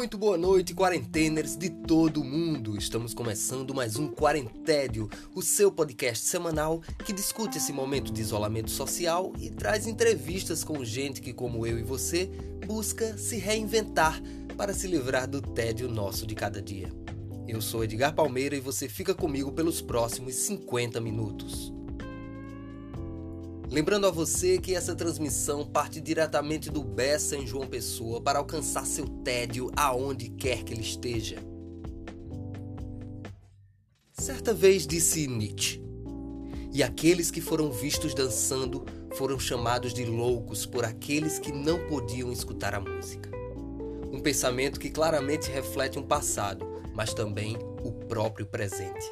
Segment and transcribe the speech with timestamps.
[0.00, 2.74] Muito boa noite, quarenteners de todo mundo.
[2.74, 8.70] Estamos começando mais um Quarentédio, o seu podcast semanal que discute esse momento de isolamento
[8.70, 12.30] social e traz entrevistas com gente que, como eu e você,
[12.66, 14.22] busca se reinventar
[14.56, 16.90] para se livrar do tédio nosso de cada dia.
[17.46, 21.74] Eu sou Edgar Palmeira e você fica comigo pelos próximos 50 minutos.
[23.70, 28.84] Lembrando a você que essa transmissão parte diretamente do Bessa em João Pessoa para alcançar
[28.84, 31.36] seu tédio aonde quer que ele esteja.
[34.10, 35.80] Certa vez disse Nietzsche:
[36.72, 42.32] E aqueles que foram vistos dançando foram chamados de loucos por aqueles que não podiam
[42.32, 43.30] escutar a música.
[44.12, 49.06] Um pensamento que claramente reflete um passado, mas também o próprio presente.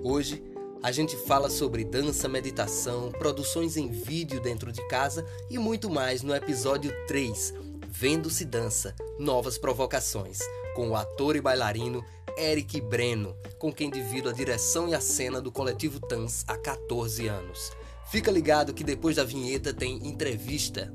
[0.00, 0.42] Hoje,
[0.82, 6.22] a gente fala sobre dança, meditação, produções em vídeo dentro de casa e muito mais
[6.22, 7.54] no episódio 3,
[7.88, 10.38] Vendo-se Dança, Novas Provocações,
[10.74, 12.02] com o ator e bailarino
[12.38, 17.28] Eric Breno, com quem divido a direção e a cena do coletivo Tans há 14
[17.28, 17.72] anos.
[18.10, 20.90] Fica ligado que depois da vinheta tem entrevista.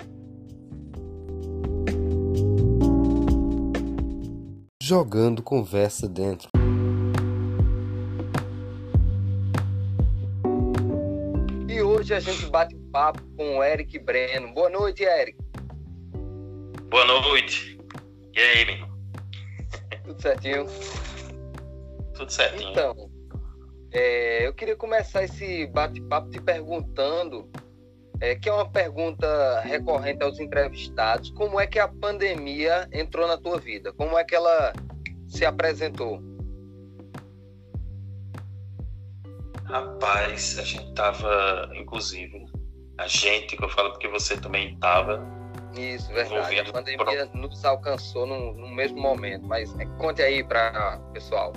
[4.81, 6.54] Jogando conversa dentro.
[12.05, 14.53] Hoje a gente bate um papo com o Eric Breno.
[14.53, 15.35] Boa noite, Eric.
[16.87, 17.79] Boa noite.
[18.31, 18.95] E aí, menino?
[20.03, 20.67] Tudo certinho?
[22.13, 22.69] Tudo certinho.
[22.69, 23.09] Então,
[23.91, 27.49] é, eu queria começar esse bate-papo te perguntando,
[28.21, 33.35] é, que é uma pergunta recorrente aos entrevistados, como é que a pandemia entrou na
[33.35, 33.91] tua vida?
[33.93, 34.73] Como é que ela
[35.27, 36.21] se apresentou?
[39.65, 42.45] Rapaz, a gente tava, inclusive,
[42.99, 45.25] a gente, que eu falo porque você também tava.
[45.75, 46.59] Isso, verdade.
[46.59, 47.39] A pandemia pro...
[47.39, 51.51] nos alcançou no, no, mesmo momento, mas é, conte aí para pessoal.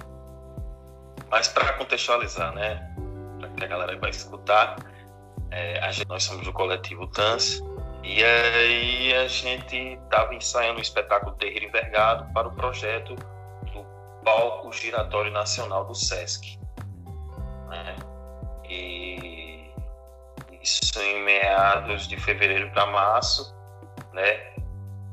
[1.30, 2.94] Mas para contextualizar, né,
[3.38, 4.76] para que a galera vai escutar,
[5.50, 7.62] é, a gente, nós somos do coletivo TANS,
[8.02, 13.84] e aí a gente estava ensaiando o espetáculo Terreiro Envergado para o projeto do
[14.24, 16.57] Palco Giratório Nacional do SESC
[17.68, 17.96] né?
[18.68, 19.70] E
[20.62, 23.54] isso em meados de fevereiro para março,
[24.12, 24.54] né?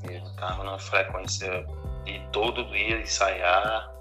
[0.04, 1.66] Eu estava numa frequência
[2.04, 3.92] de todo dia ensaiar,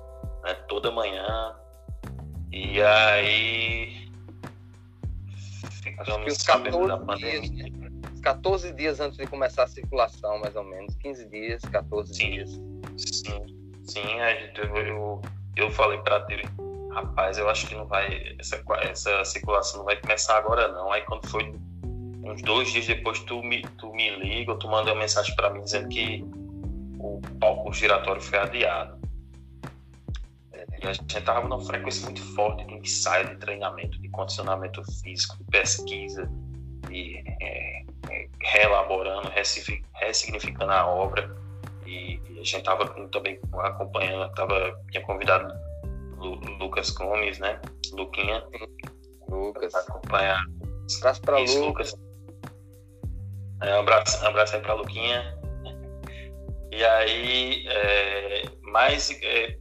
[0.42, 0.54] né?
[0.68, 1.56] toda manhã.
[2.52, 4.10] E aí
[5.82, 7.40] ficamos da pandemia.
[7.40, 7.90] Dias, né?
[8.22, 10.94] 14 dias antes de começar a circulação, mais ou menos.
[10.96, 12.50] 15 dias, 14 sim, dias.
[12.96, 13.46] Sim,
[13.82, 14.20] sim.
[14.20, 15.20] A gente, eu,
[15.56, 16.48] eu falei para ele
[16.94, 20.92] rapaz, eu acho que não vai, essa, essa circulação não vai começar agora não.
[20.92, 21.54] Aí quando foi
[22.22, 25.62] uns dois dias depois, tu me, tu me liga, tu manda uma mensagem para mim
[25.62, 26.24] dizendo que
[26.98, 28.98] o palco giratório foi adiado.
[30.82, 35.36] E a gente estava numa frequência muito forte de ensaio, de treinamento, de condicionamento físico,
[35.38, 36.30] de pesquisa,
[36.88, 39.30] de é, é, reelaborando,
[39.94, 41.34] ressignificando a obra.
[41.86, 45.54] E, e a gente estava também acompanhando, tava, tinha convidado
[46.58, 47.60] Lucas Gomes, né?
[47.92, 48.44] Luquinha.
[49.28, 49.74] Lucas.
[49.74, 50.42] Acompanhar.
[50.98, 51.94] Abraço pra Isso, Lucas.
[53.62, 55.38] É, um, abraço, um abraço aí pra Luquinha.
[56.70, 59.56] E aí, é, mas é,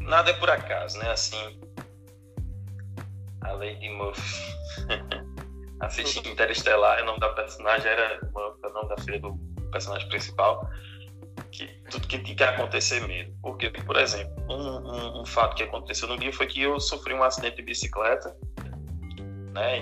[0.00, 1.10] nada é por acaso, né?
[1.10, 1.60] Assim,
[3.42, 4.56] a Lady Murphy.
[5.80, 9.36] Assisti Interestelar, o nome da personagem era o nome da filha do
[9.70, 10.68] personagem principal
[11.58, 13.34] que tudo que tinha que acontecer mesmo.
[13.42, 17.14] Porque, por exemplo, um, um, um, fato que aconteceu no dia foi que eu sofri
[17.14, 18.36] um acidente de bicicleta,
[19.52, 19.78] né,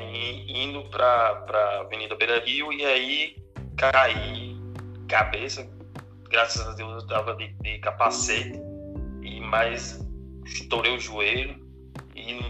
[0.48, 3.36] indo para a Avenida Beira Rio, e aí
[3.76, 4.56] caí,
[5.08, 5.68] cabeça,
[6.30, 8.58] graças a Deus eu estava de, de, capacete,
[9.22, 10.00] e mais
[10.46, 11.62] estourei o joelho,
[12.14, 12.40] e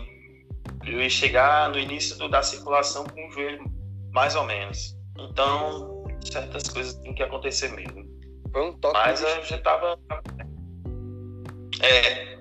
[0.86, 3.64] eu ia chegar no início do, da circulação com o joelho
[4.12, 4.96] mais ou menos.
[5.18, 8.15] Então, certas coisas têm que acontecer mesmo.
[8.52, 9.98] Foi um toque Mas eu já tava.
[11.80, 12.36] É.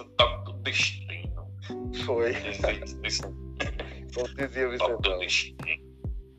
[0.00, 1.46] O toque do destino.
[2.04, 2.32] Foi.
[4.14, 5.56] Como dizia o Toque do destino.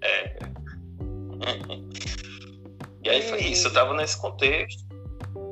[0.03, 0.38] É.
[3.03, 4.83] E aí foi isso, eu tava nesse contexto.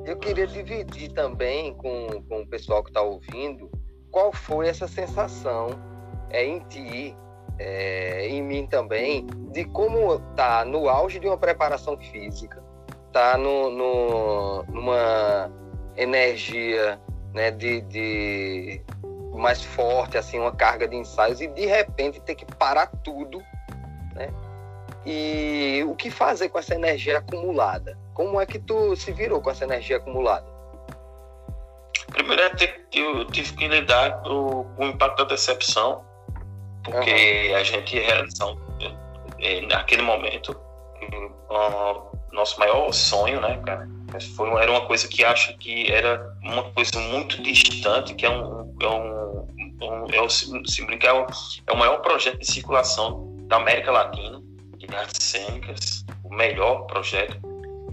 [0.06, 3.70] Eu queria dividir também com, com o pessoal que está ouvindo
[4.12, 5.70] qual foi essa sensação
[6.30, 7.16] é, em ti,
[7.58, 12.64] é, em mim também, de como tá no auge de uma preparação física,
[13.12, 15.52] tá no, no, numa
[15.96, 17.00] energia
[17.34, 18.82] né, de, de
[19.34, 23.42] mais forte, assim, uma carga de ensaios, e de repente ter que parar tudo,
[24.14, 24.30] né?
[25.06, 27.98] E o que fazer com essa energia acumulada?
[28.14, 30.60] Como é que tu se virou com essa energia acumulada?
[32.12, 36.04] primeiro é ter, eu tive que lidar com, o impacto da decepção,
[36.84, 37.56] porque uhum.
[37.56, 38.60] a gente realizou
[39.40, 40.60] é, naquele momento
[42.36, 43.88] nosso maior sonho, né, cara?
[44.36, 48.76] Foi, era uma coisa que acho que era uma coisa muito distante, que é um,
[48.82, 49.48] é um,
[49.82, 51.28] um é o, se brincar, é o,
[51.68, 54.42] é o maior projeto de circulação da América Latina,
[54.78, 57.38] de artes cênicas, o melhor projeto.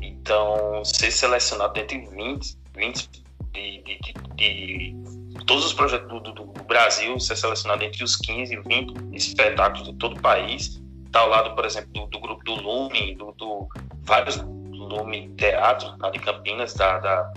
[0.00, 3.10] Então, ser selecionado dentre 20, 20
[3.52, 3.98] de, de,
[4.34, 9.14] de, de todos os projetos do, do, do, Brasil, ser selecionado entre os 15, 20
[9.14, 13.14] espetáculos de todo o país, está ao lado, por exemplo, do, do grupo do Lume,
[13.14, 13.68] do, do
[14.06, 17.32] vários Lume Teatro, lá de Campinas, da, da,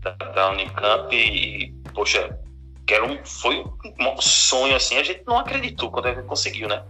[0.00, 2.38] da, da Unicamp, e, poxa,
[2.86, 3.64] que era um, foi
[3.98, 6.82] um sonho assim, a gente não acreditou quando a gente conseguiu, né?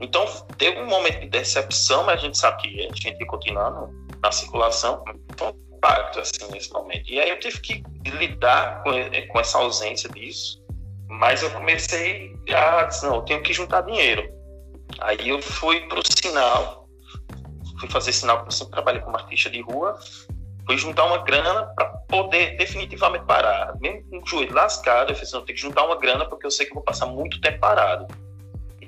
[0.00, 0.24] Então,
[0.56, 3.88] teve um momento de decepção, mas a gente sabe que a gente ia continuar
[4.22, 5.04] na circulação.
[5.30, 7.10] Então, impacto assim, nesse momento.
[7.10, 8.90] E aí eu tive que lidar com,
[9.28, 10.62] com essa ausência disso.
[11.08, 14.30] Mas eu comecei a dizer, não, eu tenho que juntar dinheiro.
[15.00, 16.79] Aí eu fui para o sinal,
[17.80, 19.98] fui fazer sinal, porque eu sempre trabalhei como artista de rua,
[20.66, 23.74] fui juntar uma grana para poder definitivamente parar.
[23.80, 26.46] Mesmo com o joelho lascado, eu falei assim, não, tenho que juntar uma grana porque
[26.46, 28.06] eu sei que eu vou passar muito tempo parado.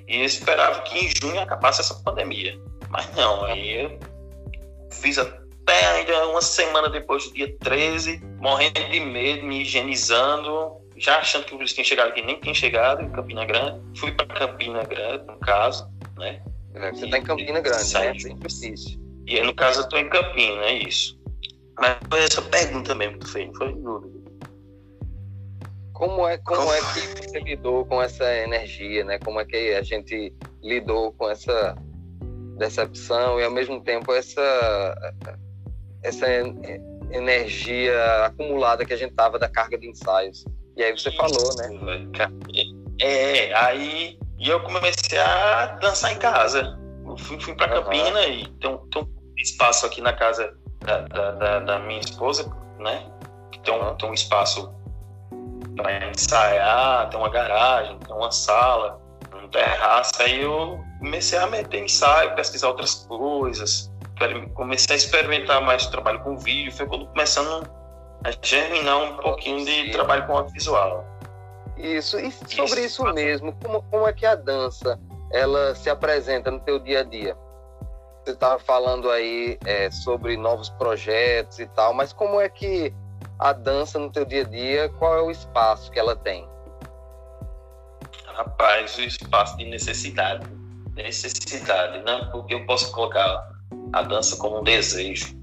[0.06, 2.60] E eu esperava que em junho acabasse essa pandemia.
[2.88, 3.98] Mas não, aí eu
[4.90, 11.18] fiz até ainda uma semana depois do dia 13, morrendo de medo, me higienizando, já
[11.18, 13.80] achando que o vírus tinha chegado aqui, nem tinha chegado em Campina Grande.
[13.98, 16.42] Fui para Campina Grande, no caso, né?
[16.74, 18.12] É, você está em Campina Grande, né?
[18.22, 19.00] Bem difícil.
[19.26, 21.18] E aí, no caso, eu estou em Campina, é isso.
[21.78, 24.22] Mas foi essa pergunta mesmo que tu fez, foi dúvida.
[25.92, 29.18] Como é, como, é que você lidou com essa energia, né?
[29.18, 31.76] Como é que a gente lidou com essa
[32.58, 35.12] decepção e ao mesmo tempo essa
[36.02, 36.26] essa
[37.12, 40.44] energia acumulada que a gente tava da carga de ensaios.
[40.76, 41.70] E aí você falou, né?
[43.00, 46.76] É, aí e eu comecei a dançar em casa.
[47.06, 47.84] Eu fui, fui para uhum.
[47.84, 52.00] Campina e tem um, tem um, espaço aqui na casa da, da, da, da minha
[52.00, 53.06] esposa, né?
[53.62, 54.74] Tem um, tem um espaço
[55.76, 59.00] para ensaiar, tem uma garagem, tem uma sala,
[59.32, 60.20] um terraço.
[60.20, 63.92] Aí eu comecei a meter ensaio, pesquisar outras coisas,
[64.54, 66.72] comecei a experimentar mais trabalho com vídeo.
[66.72, 67.64] Foi quando começando
[68.24, 71.11] a germinar um pouquinho de trabalho com audiovisual.
[71.76, 76.50] Isso, e sobre isso, isso mesmo, como, como é que a dança ela se apresenta
[76.50, 77.36] no teu dia a dia?
[78.24, 82.94] Você estava falando aí é, sobre novos projetos e tal, mas como é que
[83.38, 86.48] a dança no teu dia a dia, qual é o espaço que ela tem?
[88.26, 90.46] Rapaz, o espaço de necessidade.
[90.94, 92.28] Necessidade, né?
[92.30, 93.50] Porque eu posso colocar
[93.92, 95.34] a dança como um desejo,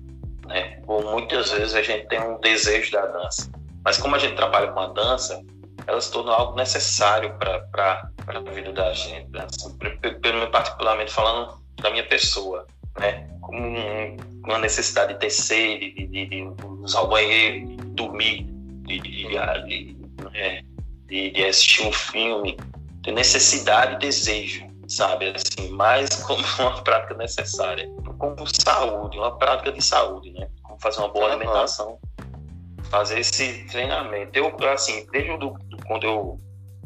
[0.47, 0.81] né?
[0.87, 3.51] Ou muitas vezes a gente tem um desejo da dança.
[3.83, 5.43] Mas como a gente trabalha com a dança,
[5.89, 9.27] ela se tornou algo necessário para a vida da gente.
[9.31, 9.45] Né?
[9.45, 9.75] Assim,
[10.21, 12.67] pelo particularmente falando da minha pessoa,
[12.99, 13.27] né?
[13.41, 13.59] Como
[14.45, 16.47] uma necessidade de sede, de, de, de
[16.81, 18.43] usar o banheiro, de dormir,
[18.85, 19.97] de, de,
[20.31, 20.61] né?
[21.07, 22.55] de, de assistir um filme,
[23.03, 25.33] ter necessidade e desejo, sabe?
[25.33, 27.89] Assim, mais como uma prática necessária,
[28.19, 30.47] como saúde, uma prática de saúde, né?
[30.61, 31.97] Como fazer uma boa alimentação,
[32.89, 34.37] fazer esse treinamento.
[34.37, 36.39] Eu, assim, desde do, do, quando eu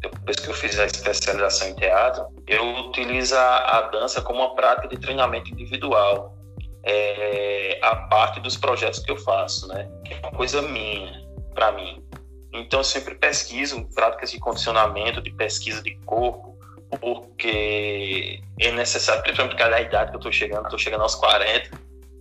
[0.10, 4.54] depois que eu fiz a especialização em teatro, eu utilizo a, a dança como uma
[4.56, 6.36] prática de treinamento individual,
[6.84, 9.90] é, a parte dos projetos que eu faço, né?
[10.04, 12.04] Que é uma coisa minha, para mim.
[12.54, 16.58] Então, eu sempre pesquiso práticas de condicionamento, de pesquisa de corpo,
[17.00, 21.72] porque é necessário, principalmente cada idade que eu estou chegando, estou chegando aos 40.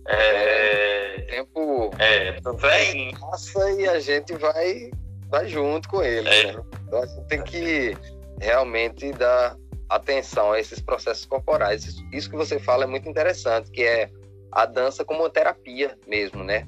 [0.07, 3.15] É, é, tempo é, vem.
[3.15, 4.91] passa e a gente vai,
[5.29, 6.27] vai junto com ele.
[6.29, 6.53] É.
[6.53, 6.63] Né?
[6.87, 7.97] Então a gente tem que
[8.39, 9.55] realmente dar
[9.89, 11.85] atenção a esses processos corporais.
[11.85, 14.09] Isso, isso que você fala é muito interessante, que é
[14.51, 16.67] a dança como uma terapia mesmo, né?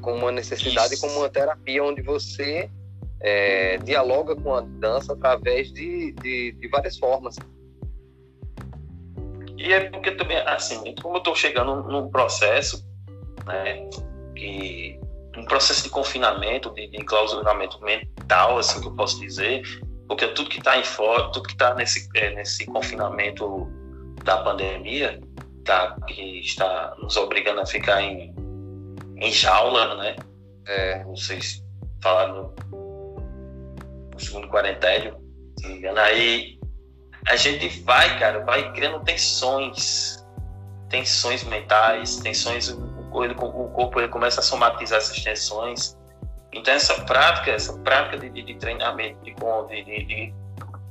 [0.00, 2.70] Como uma necessidade, como uma terapia onde você
[3.20, 7.36] é, dialoga com a dança através de, de, de, várias formas.
[9.58, 12.88] E é porque também, assim, como eu estou chegando num processo,
[13.44, 13.88] né,
[14.36, 14.98] que,
[15.36, 19.62] um processo de confinamento, de, de enclausuramento mental, assim que eu posso dizer,
[20.06, 23.68] porque tudo que está em fora, tudo que está nesse, é, nesse confinamento
[24.24, 25.20] da pandemia,
[25.64, 28.32] tá, que está nos obrigando a ficar em,
[29.16, 30.16] em jaula, né?
[30.66, 31.64] É, vocês
[32.00, 32.54] falaram
[34.12, 35.16] no segundo quarentério,
[35.58, 35.98] se não me engano.
[35.98, 36.57] Aí
[37.26, 40.24] a gente vai, cara, vai criando tensões,
[40.88, 45.96] tensões mentais, tensões, o o corpo ele começa a somatizar essas tensões
[46.52, 49.34] Então essa prática, essa prática de, de, de treinamento, de,
[49.84, 50.34] de, de,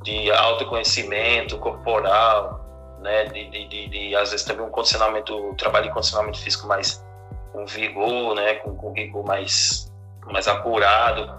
[0.04, 2.66] de autoconhecimento corporal,
[3.02, 7.04] né, de, de, de, às vezes também um condicionamento, trabalho de condicionamento físico mais
[7.52, 9.92] com vigor, né, com, com vigor mais,
[10.26, 11.36] mais apurado.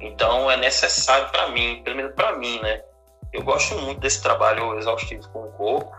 [0.00, 2.82] Então é necessário para mim, pelo menos para mim, né?
[3.32, 5.96] Eu gosto muito desse trabalho exaustivo com o corpo.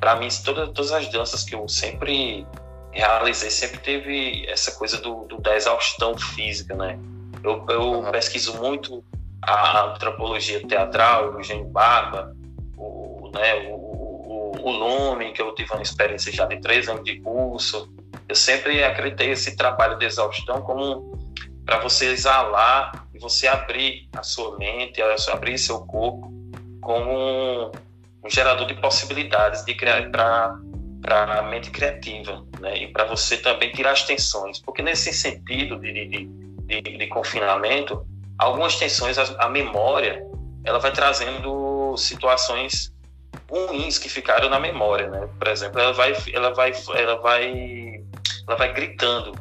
[0.00, 2.46] Para mim, todas, todas as danças que eu sempre
[2.92, 6.98] realizei sempre teve essa coisa do, do da exaustão física, né?
[7.42, 8.10] Eu, eu uhum.
[8.10, 9.04] pesquiso muito
[9.42, 12.34] a antropologia teatral, o Eugênio Barba,
[12.76, 17.04] o, né, o, o, o Lume, que eu tive uma experiência já de três anos
[17.04, 17.92] de curso.
[18.28, 21.18] Eu sempre acreditei esse trabalho de exaustão como
[21.66, 26.32] para você exalar e você abrir a sua mente, abrir seu corpo
[26.80, 27.70] como um,
[28.24, 30.58] um gerador de possibilidades de criar para
[31.04, 32.78] para a mente criativa, né?
[32.78, 36.24] E para você também tirar as tensões, porque nesse sentido de, de,
[36.80, 38.06] de, de confinamento,
[38.38, 40.24] algumas tensões, a, a, memória,
[40.64, 42.90] ela vai trazendo situações
[43.50, 45.28] ruins que ficaram na memória, né?
[45.38, 48.02] Por exemplo, ela vai, ela vai, ela vai,
[48.48, 49.32] ela vai gritando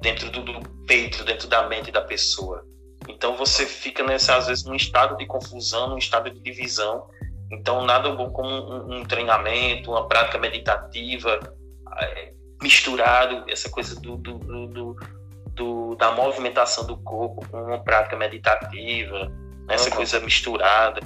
[0.00, 2.64] dentro do, do peito, dentro da mente da pessoa.
[3.08, 7.06] Então você fica nessa às vezes num estado de confusão, num estado de divisão
[7.52, 11.38] então, nada bom como um, um treinamento, uma prática meditativa,
[12.00, 12.32] é,
[12.62, 14.96] misturado, essa coisa do, do, do,
[15.54, 19.30] do, da movimentação do corpo com uma prática meditativa,
[19.66, 19.74] né?
[19.74, 19.96] essa uhum.
[19.96, 21.02] coisa misturada,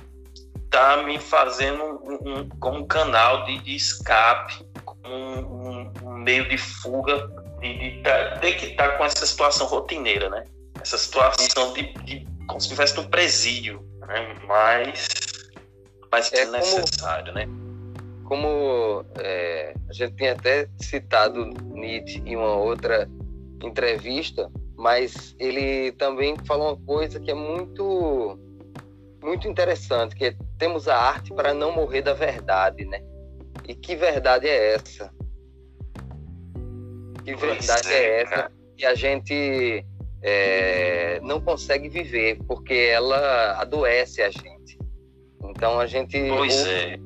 [0.71, 4.65] tá me fazendo um, um, como um canal de, de escape,
[5.05, 7.29] um, um, meio de fuga,
[7.61, 10.45] de, de tá, ter que estar tá com essa situação rotineira, né?
[10.87, 14.37] Essa situação de, de como se estivesse num presídio, né?
[14.47, 15.09] Mas
[16.13, 17.49] mas é, necessário, como, né?
[18.23, 23.11] Como é, a gente tinha até citado Nietzsche em uma outra
[23.65, 28.39] entrevista, mas ele também falou uma coisa que é muito
[29.21, 33.03] muito interessante, que é, temos a arte para não morrer da verdade, né?
[33.67, 35.13] E que verdade é essa?
[37.25, 39.85] Que verdade é, é essa que a gente
[40.29, 44.77] é, não consegue viver porque ela adoece a gente.
[45.45, 46.19] Então a gente.
[46.29, 46.97] Pois é.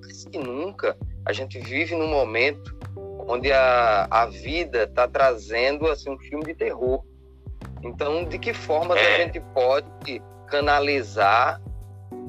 [0.00, 2.74] Mais que nunca, a gente vive num momento
[3.28, 7.04] onde a, a vida está trazendo assim, um filme de terror.
[7.82, 9.16] Então, de que forma é.
[9.16, 11.60] a gente pode canalizar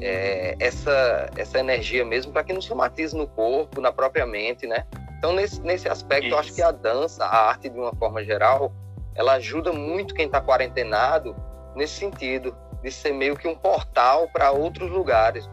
[0.01, 4.85] é, essa, essa energia mesmo para que não somatize no corpo, na própria mente, né?
[5.17, 6.35] Então, nesse, nesse aspecto, Isso.
[6.35, 8.73] eu acho que a dança, a arte de uma forma geral,
[9.15, 11.35] ela ajuda muito quem está quarentenado
[11.75, 15.49] nesse sentido, de ser meio que um portal para outros lugares.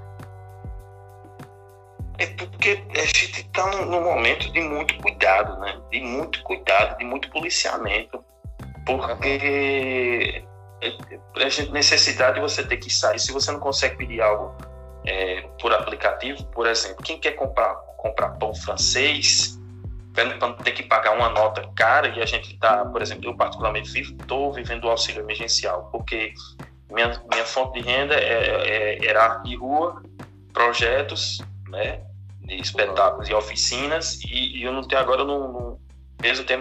[2.19, 5.81] É porque a gente está num momento de muito cuidado, né?
[5.91, 8.23] De muito cuidado, de muito policiamento.
[8.85, 10.45] Porque
[11.37, 13.19] a gente necessidade de você ter que sair.
[13.19, 14.55] Se você não consegue pedir algo
[15.07, 19.59] é, por aplicativo, por exemplo, quem quer comprar, comprar pão francês,
[20.13, 24.01] para ter que pagar uma nota cara, e a gente está, por exemplo, eu particularmente
[24.01, 26.33] estou vivendo o auxílio emergencial, porque
[26.91, 30.03] minha, minha fonte de renda é, é, era arte de rua,
[30.53, 32.01] projetos, né?
[32.41, 35.79] de espetáculos e oficinas, e, e eu não tenho agora, não, não,
[36.21, 36.59] mesmo ter,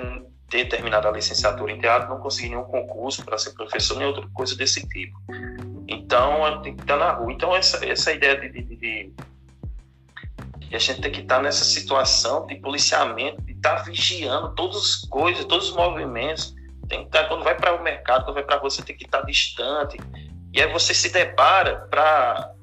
[0.49, 4.27] ter terminado a licenciatura em teatro, não consegui nenhum concurso para ser professor, nem outra
[4.33, 5.17] coisa desse tipo.
[5.87, 7.33] Então, tenho que estar na rua.
[7.33, 9.13] Então, essa, essa ideia de, de, de,
[10.69, 14.95] de a gente tem que estar nessa situação de policiamento, de estar vigiando todas as
[15.09, 16.55] coisas, todos os movimentos.
[16.87, 18.95] Tem que estar, quando vai para o mercado, quando vai para a rua, você tem
[18.95, 19.97] que estar distante.
[20.53, 22.53] E aí você se depara para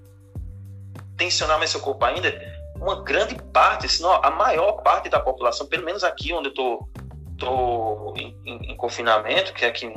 [1.16, 2.30] tensionar mais seu corpo ainda
[2.76, 6.54] uma grande parte, se não a maior parte da população, pelo menos aqui onde eu
[6.54, 6.88] tô,
[7.38, 9.90] tô em, em, em confinamento, que é aqui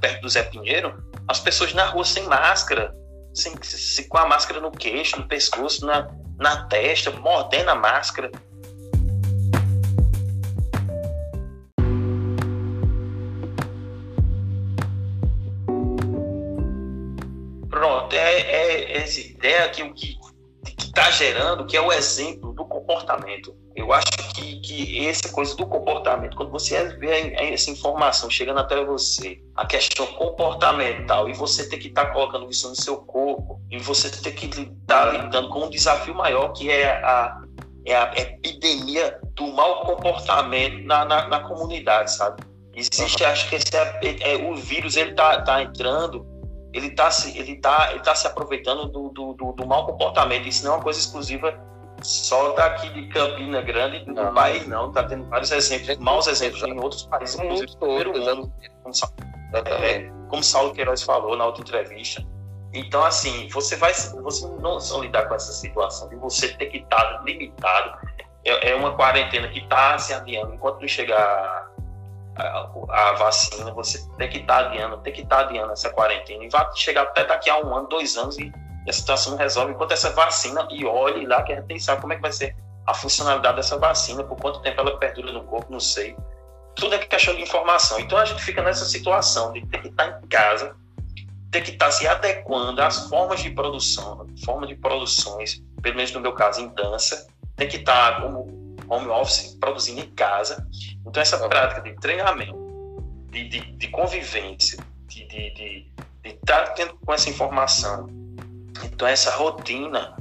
[0.00, 2.94] perto do Zé Pinheiro, as pessoas na rua sem máscara,
[3.34, 6.08] sem, se, com a máscara no queixo, no pescoço, na,
[6.38, 8.30] na testa, mordendo a máscara.
[17.68, 20.18] Pronto, é, é essa ideia que o que
[20.78, 23.56] está gerando, que é o exemplo do comportamento.
[23.74, 28.84] Eu acho que, que essa coisa do comportamento, quando você vê essa informação chegando até
[28.84, 33.60] você, a questão comportamental, e você ter que estar tá colocando isso no seu corpo,
[33.70, 37.40] e você ter que estar tá lidando com um desafio maior, que é a,
[37.86, 42.42] é a epidemia do mau comportamento na, na, na comunidade, sabe?
[42.74, 43.30] Existe, uhum.
[43.30, 46.26] acho que esse é, é, o vírus ele tá, tá entrando
[46.72, 50.48] ele está se, ele tá, ele tá se aproveitando do, do, do, do mau comportamento.
[50.48, 51.56] Isso não é uma coisa exclusiva
[52.04, 54.34] só daqui de Campina Grande do não.
[54.34, 54.88] país, não.
[54.88, 58.52] Está tendo vários exemplos, maus exemplos em outros países, inclusive no primeiro mundo.
[59.82, 62.24] É, como Saulo Queiroz falou na outra entrevista.
[62.72, 66.78] Então, assim, você vai você não só lidar com essa situação de você ter que
[66.78, 67.98] estar limitado.
[68.44, 70.54] É, é uma quarentena que está se adiando.
[70.54, 71.70] Enquanto não chegar
[72.36, 76.44] a, a, vacina, você tem que estar adiando, tem que estar adiando essa quarentena.
[76.44, 78.52] E vai chegar até daqui a um ano, dois anos e,
[78.86, 79.72] e a situação resolve.
[79.72, 82.32] Enquanto essa vacina, e olhe lá que a gente nem sabe como é que vai
[82.32, 86.16] ser a funcionalidade dessa vacina, por quanto tempo ela perdura no corpo, não sei.
[86.76, 87.98] Tudo é questão de informação.
[87.98, 90.76] Então a gente fica nessa situação de ter que estar em casa,
[91.50, 96.20] ter que estar se adequando às formas de produção, formas de produções, pelo menos no
[96.20, 97.26] meu caso, em dança,
[97.56, 100.66] tem que estar como home office, produzindo em casa.
[101.06, 102.58] Então essa prática de treinamento,
[103.30, 108.08] de, de, de convivência, de, de, de, de estar tendo com essa informação,
[108.92, 110.14] então essa rotina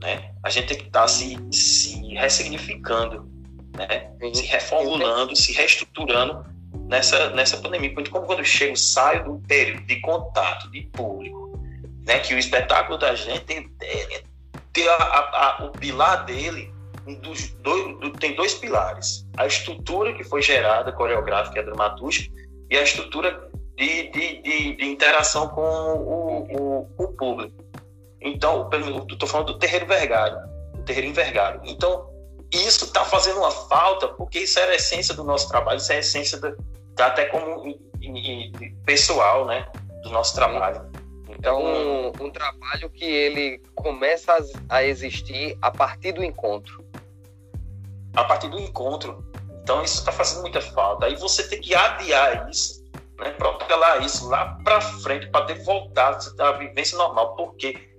[0.00, 0.30] né?
[0.42, 3.28] A gente tem que estar tá se, se ressignificando,
[3.76, 4.10] né?
[4.34, 6.44] Se reformulando, se reestruturando
[6.88, 7.92] nessa, nessa pandemia.
[7.94, 11.60] Porque como quando eu chego, saio do período de contato de público,
[12.06, 12.18] né?
[12.20, 13.70] Que o espetáculo da gente tem,
[14.72, 16.72] tem a, a, o pilar dele
[17.20, 19.26] dos dois, do, tem dois pilares.
[19.36, 22.30] A estrutura que foi gerada, coreográfica e dramaturgia,
[22.70, 27.59] e a estrutura de, de, de, de interação com o, o, o público.
[28.20, 30.38] Então, eu estou falando do terreiro vergário,
[30.74, 31.60] do terreiro envergado.
[31.64, 32.10] Então,
[32.52, 35.96] isso está fazendo uma falta, porque isso é a essência do nosso trabalho, isso é
[35.96, 36.52] a essência da,
[36.98, 37.78] até como
[38.84, 39.66] pessoal, né,
[40.02, 40.90] do nosso trabalho.
[41.28, 44.32] Então, um, um trabalho que ele começa
[44.68, 46.84] a, a existir a partir do encontro.
[48.14, 49.24] A partir do encontro.
[49.62, 51.06] Então, isso está fazendo muita falta.
[51.06, 52.84] Aí você tem que adiar isso,
[53.18, 57.36] né, protelar isso lá para frente, para ter voltado à vivência normal.
[57.36, 57.89] Porque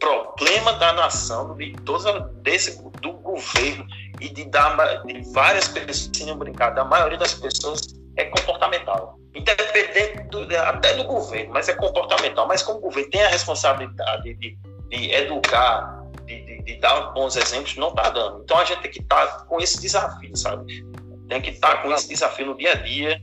[0.00, 3.86] problema da nação, de toda, desse, do governo
[4.20, 7.80] e de, da, de várias pessoas, se não brincar, da maioria das pessoas
[8.16, 9.18] é comportamental.
[9.34, 12.48] Independente do, até do governo, mas é comportamental.
[12.48, 17.36] Mas como o governo tem a responsabilidade de, de educar, de, de, de, dar bons
[17.36, 18.42] exemplos, não está dando.
[18.42, 20.84] Então a gente tem que estar tá com esse desafio, sabe?
[21.28, 23.22] Tem que estar tá com esse desafio no dia a dia.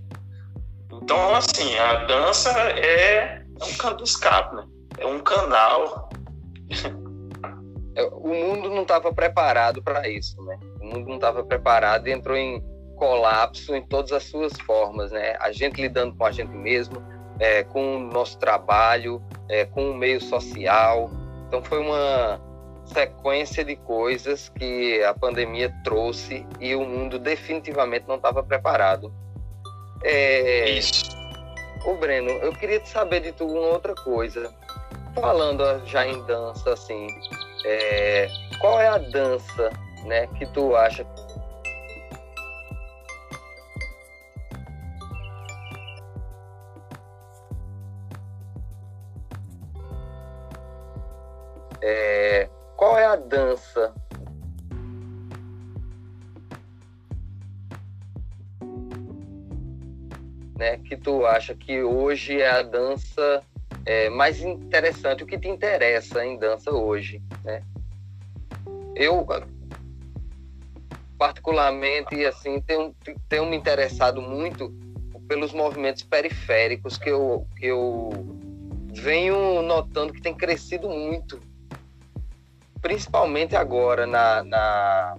[0.92, 4.64] Então, assim, a dança é, é um canto escape, né?
[4.98, 6.07] É um canal
[8.22, 10.60] o mundo não estava preparado para isso, né?
[10.80, 12.64] O mundo não estava preparado e entrou em
[12.96, 15.36] colapso em todas as suas formas, né?
[15.40, 17.02] A gente lidando com a gente mesmo,
[17.40, 21.10] é, com o nosso trabalho, é, com o meio social.
[21.48, 22.42] Então foi uma
[22.86, 29.14] sequência de coisas que a pandemia trouxe e o mundo definitivamente não estava preparado.
[30.04, 30.70] É...
[30.72, 31.16] Isso.
[31.86, 34.54] Ô Breno, eu queria saber de tu uma outra coisa
[35.22, 37.08] falando já em dança, assim,
[37.66, 38.28] é,
[38.60, 39.70] qual é a dança,
[40.06, 41.06] né, que tu acha
[51.80, 53.94] É, qual é a dança
[60.58, 63.44] né, que tu acha que hoje é a dança
[63.88, 67.64] é, mais interessante, o que te interessa em dança hoje, né?
[68.94, 69.26] Eu,
[71.18, 72.94] particularmente, assim, tenho,
[73.30, 74.74] tenho me interessado muito
[75.26, 78.10] pelos movimentos periféricos que eu, que eu
[78.94, 81.40] venho notando que tem crescido muito,
[82.82, 85.18] principalmente agora na, na,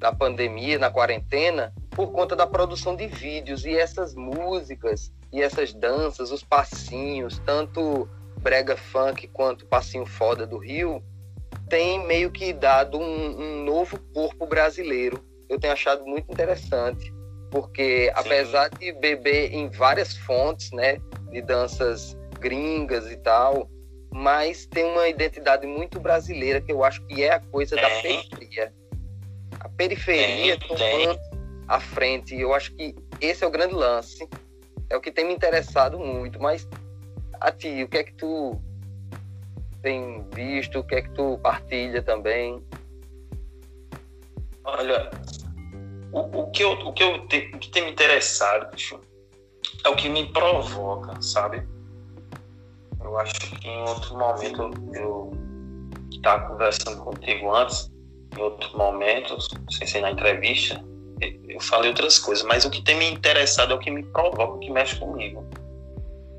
[0.00, 5.72] na pandemia, na quarentena, por conta da produção de vídeos e essas músicas e essas
[5.72, 8.08] danças, os passinhos, tanto
[8.40, 11.02] brega funk quanto passinho foda do Rio,
[11.68, 15.22] tem meio que dado um, um novo corpo brasileiro.
[15.48, 17.12] Eu tenho achado muito interessante,
[17.50, 18.12] porque Sim.
[18.14, 20.98] apesar de beber em várias fontes, né,
[21.30, 23.68] de danças gringas e tal,
[24.10, 28.72] mas tem uma identidade muito brasileira que eu acho que é a coisa da periferia.
[29.60, 31.18] A periferia tomando
[31.66, 32.34] a frente.
[32.34, 34.26] Eu acho que esse é o grande lance
[34.90, 36.40] é o que tem me interessado muito.
[36.40, 36.68] Mas
[37.40, 38.60] a ti, o que é que tu
[39.82, 40.80] tem visto?
[40.80, 42.62] O que é que tu partilha também?
[44.64, 45.10] Olha,
[46.12, 49.00] o, o, que, eu, o, que, eu te, o que tem me interessado, bicho,
[49.84, 51.66] é o que me provoca, sabe?
[53.00, 55.30] Eu acho que em outro momento eu
[56.10, 57.90] estava conversando contigo antes,
[58.36, 59.38] em outro momento,
[59.70, 60.84] sem ser na entrevista,
[61.20, 64.44] eu falei outras coisas, mas o que tem me interessado é o que me provoca,
[64.44, 65.40] o que mexe comigo.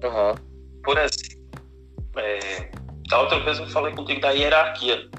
[0.03, 0.35] Uhum.
[0.83, 1.39] Por exemplo,
[2.15, 2.71] é,
[3.09, 5.09] da outra vez eu falei contigo da hierarquia.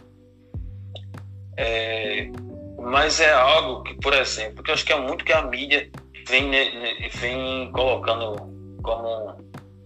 [1.56, 2.30] É,
[2.78, 5.90] mas é algo que, por exemplo, que eu acho que é muito que a mídia
[6.26, 6.50] vem,
[7.10, 8.36] vem colocando
[8.82, 9.36] como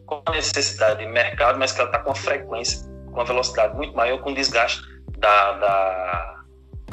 [0.06, 3.74] com a necessidade de mercado, mas que ela está com uma frequência, com uma velocidade
[3.74, 4.82] muito maior, com desgaste
[5.18, 6.44] da, da,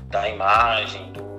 [0.05, 1.30] da imagem, do,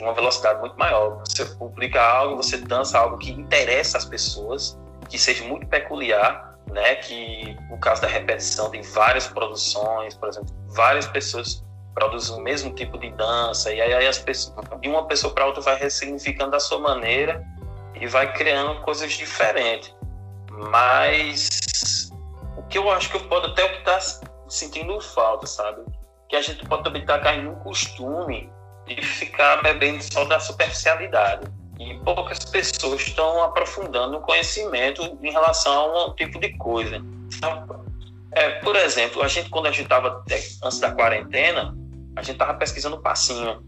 [0.00, 1.22] uma velocidade muito maior.
[1.26, 4.78] Você publica algo, você dança algo que interessa as pessoas,
[5.08, 6.96] que seja muito peculiar, né?
[6.96, 12.72] Que no caso da repetição tem várias produções, por exemplo, várias pessoas produzem o mesmo
[12.74, 16.60] tipo de dança e aí as pessoas, de uma pessoa para outra vai ressignificando da
[16.60, 17.44] sua maneira
[18.00, 19.94] e vai criando coisas diferentes.
[20.50, 22.10] Mas
[22.56, 23.98] o que eu acho que eu posso até o está
[24.48, 25.82] sentindo falta, sabe?
[26.28, 28.52] Que a gente pode também estar tá caindo no costume
[28.88, 31.46] de ficar bebendo só da superficialidade.
[31.78, 36.96] E poucas pessoas estão aprofundando o conhecimento em relação a um tipo de coisa.
[37.36, 37.84] Então,
[38.32, 41.76] é, por exemplo, a gente, quando a gente estava, é, antes da quarentena,
[42.16, 43.62] a gente estava pesquisando o passinho.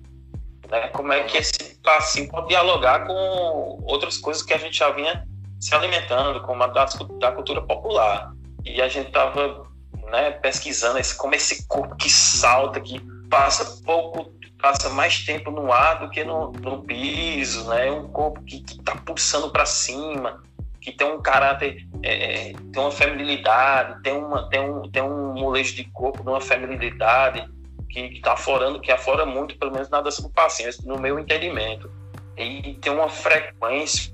[0.69, 0.89] Né?
[0.89, 5.25] Como é que esse passinho pode dialogar com outras coisas que a gente já vinha
[5.61, 6.87] se alimentando, como a da,
[7.19, 8.33] da cultura popular.
[8.65, 9.67] E a gente estava
[10.11, 15.73] né, pesquisando esse, como esse corpo que salta, que passa pouco passa mais tempo no
[15.73, 17.89] ar do que no, no piso, né?
[17.89, 20.43] É um corpo que está pulsando para cima,
[20.81, 25.35] que tem um caráter, é, é, tem uma feminilidade, tem, uma, tem, um, tem um
[25.35, 27.47] molejo de corpo, de uma feminilidade
[27.89, 31.91] que está aflorando, que aflora muito, pelo menos na dança do passinho, no meu entendimento.
[32.37, 34.13] E tem uma frequência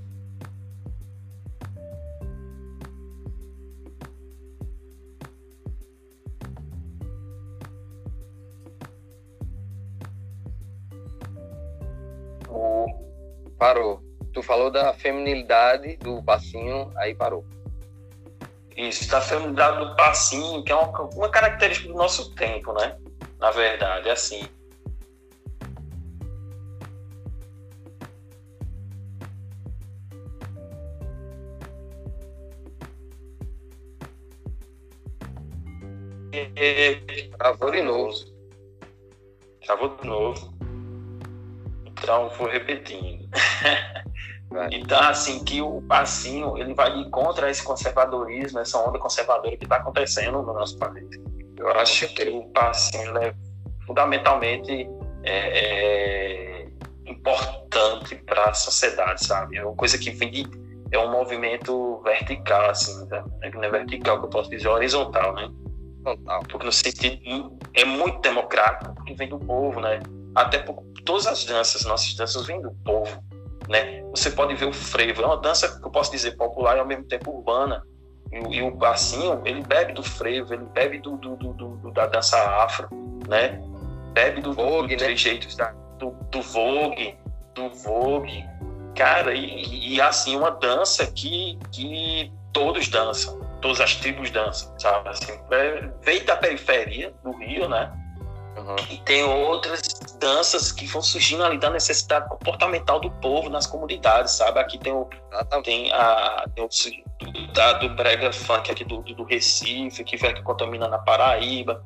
[13.57, 14.01] Parou.
[14.33, 17.45] Tu falou da feminilidade do passinho, aí parou.
[18.75, 22.97] Isso, da feminilidade do passinho, que é uma, uma característica do nosso tempo, né?
[23.39, 24.47] Na verdade, é assim.
[37.37, 38.13] Travou de novo.
[39.65, 40.56] Travou de novo.
[42.07, 43.27] Então, vou repetindo.
[44.71, 49.75] então, assim, que o passinho, ele vai contra esse conservadorismo, essa onda conservadora que está
[49.75, 51.05] acontecendo no nosso país.
[51.57, 53.35] Eu acho que o passinho é
[53.85, 54.87] fundamentalmente
[55.23, 56.67] é, é
[57.05, 59.57] importante para a sociedade, sabe?
[59.57, 60.45] É uma coisa que vem de,
[60.93, 63.21] é um movimento vertical, assim, né?
[63.53, 65.49] não é vertical que eu posso dizer, é horizontal, né?
[66.49, 69.99] Porque no sentido é muito democrático, porque vem do povo, né?
[70.37, 73.23] Até por todas as danças, nossas danças vêm do povo,
[73.67, 74.03] né?
[74.11, 76.85] Você pode ver o frevo, é uma dança que eu posso dizer popular e ao
[76.85, 77.83] mesmo tempo urbana.
[78.31, 82.05] E, e o passinho, ele bebe do frevo, ele bebe do, do, do, do da
[82.05, 82.87] dança afro,
[83.27, 83.59] né?
[84.13, 85.15] Bebe do vogue, do, do né?
[85.15, 87.17] jeitos da, do, do vogue,
[87.55, 88.45] do vogue.
[88.95, 95.09] Cara, e, e assim, uma dança que, que todos dançam, todas as tribos dançam, sabe?
[95.09, 97.91] Assim, é, veio da periferia do Rio, né?
[98.57, 98.75] Uhum.
[98.89, 99.81] E tem outras
[100.19, 104.59] danças que vão surgindo ali da necessidade comportamental do povo nas comunidades, sabe?
[104.59, 105.07] Aqui tem o,
[105.63, 110.33] tem a, tem o do, da, do brega funk aqui do, do Recife, que vai
[110.33, 111.83] que contamina na Paraíba.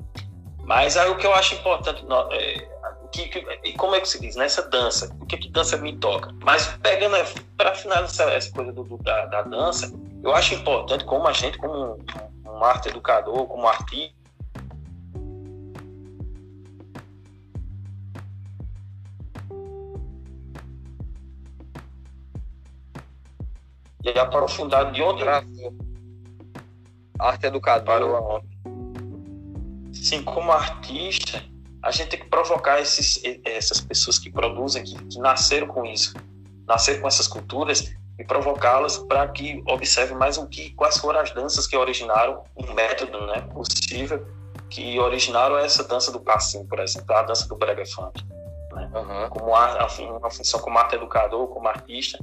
[0.63, 2.67] Mas aí o que eu acho importante, é,
[3.11, 6.33] que, que, como é que se diz, nessa dança, o que que dança me toca?
[6.43, 7.17] Mas pegando,
[7.57, 9.91] para finalizar essa coisa do, do, da, da dança,
[10.23, 14.15] eu acho importante como a gente, como um, um arte educador, como artista,
[24.03, 25.43] e aprofundar de outra
[27.19, 28.05] arte educadora.
[29.93, 31.43] Sim, como artista,
[31.83, 36.13] a gente tem que provocar esses, essas pessoas que produzem, que, que nasceram com isso,
[36.67, 41.31] nasceram com essas culturas e provocá-las para que observem mais o que, quais foram as
[41.31, 44.25] danças que originaram um método né, possível
[44.71, 48.23] que originaram essa dança do passinho, por exemplo, a dança do brega funk.
[48.73, 48.89] Né?
[48.93, 49.29] Uhum.
[49.29, 49.87] Como a,
[50.17, 52.17] uma função como arte educador, como artista,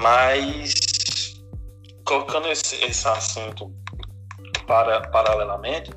[0.00, 0.74] mas
[2.04, 3.72] colocando esse, esse assunto
[4.66, 5.90] para, paralelamente,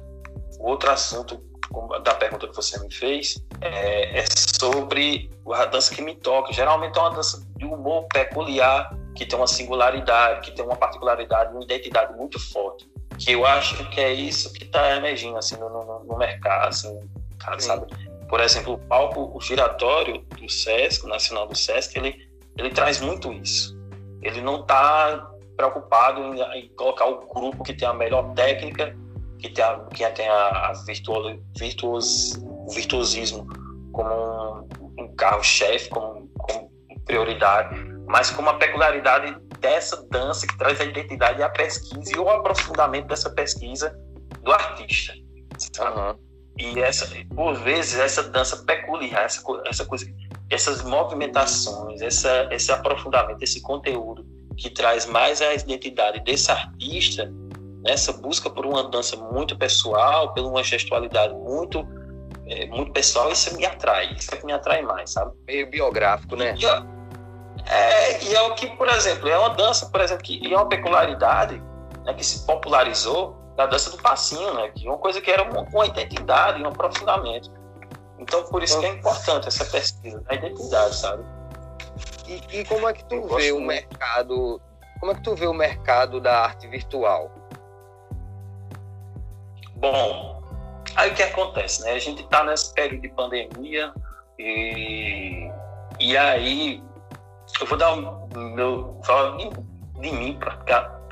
[0.60, 1.42] o outro assunto
[2.04, 4.26] da pergunta que você me fez é, é,
[4.60, 6.54] sobre a dança que me toca.
[6.54, 11.54] Geralmente é uma dança de humor peculiar, que tem uma singularidade, que tem uma particularidade,
[11.54, 12.90] uma identidade muito forte.
[13.18, 17.10] Que eu acho que é isso que está emergindo assim, no, no, no mercado, assim,
[17.60, 17.88] sabe?
[18.30, 23.32] Por exemplo, o palco o giratório do Sesc, Nacional do Sesc, ele, ele traz muito
[23.34, 23.76] isso.
[24.22, 28.96] Ele não está preocupado em, em, colocar o grupo que tem a melhor técnica,
[29.40, 33.48] que tem a, que tem a, a virtuoso, virtuos, o virtuosismo
[33.92, 36.72] como um, um carro-chefe, como, como,
[37.06, 37.74] prioridade,
[38.06, 42.30] mas com uma peculiaridade dessa dança que traz a identidade e a pesquisa e o
[42.30, 43.98] aprofundamento dessa pesquisa
[44.44, 45.14] do artista.
[45.80, 46.20] Uhum.
[46.58, 50.06] E essa, por vezes, essa dança peculiar, essa, essa coisa,
[50.50, 54.26] essas movimentações, essa, esse aprofundamento, esse conteúdo
[54.58, 57.32] que traz mais a identidade desse artista,
[57.84, 61.88] nessa busca por uma dança muito pessoal, por uma gestualidade muito
[62.50, 65.34] é, muito pessoal, isso me atrai, isso é que me atrai mais, sabe?
[65.46, 66.56] Meio biográfico, né?
[66.58, 70.56] E, é, e é o que, por exemplo, é uma dança, por exemplo, que é
[70.56, 71.62] uma peculiaridade
[72.06, 74.72] né, que se popularizou da dança do passinho, né?
[74.74, 77.52] Que é uma coisa que era uma, uma identidade, um aprofundamento.
[78.18, 81.24] Então, por isso que é importante essa pesquisa da identidade, sabe?
[82.28, 84.62] E, e como é que tu vê o mercado?
[85.00, 87.32] Como é que tu vê o mercado da arte virtual?
[89.76, 90.44] Bom,
[90.96, 91.92] aí o que acontece, né?
[91.92, 93.94] A gente está nesse período de pandemia
[94.40, 95.50] e,
[96.00, 96.84] e aí
[97.60, 99.50] eu vou dar o meu falar de,
[100.02, 100.40] de mim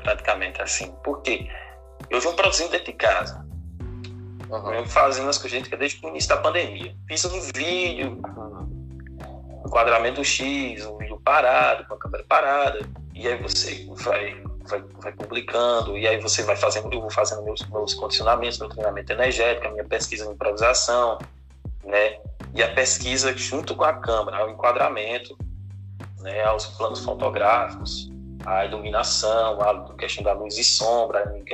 [0.02, 1.48] praticamente assim, porque
[2.10, 3.46] eu venho produzindo dentro de casa.
[4.50, 4.74] Uhum.
[4.74, 6.94] Eu fazendo as coisas desde o início da pandemia.
[7.08, 12.78] Fiz um vídeo, um enquadramento X, um vídeo parado, com a câmera parada,
[13.12, 17.42] e aí você vai, vai, vai publicando, e aí você vai fazendo, eu vou fazendo
[17.42, 21.18] meus, meus condicionamentos, meu treinamento energético, a minha pesquisa de improvisação,
[21.82, 22.20] né?
[22.54, 25.36] E a pesquisa junto com a câmera, o enquadramento,
[26.20, 26.44] né?
[26.44, 28.08] Aos planos fotográficos,
[28.46, 31.44] a iluminação, a questão da luz e sombra, em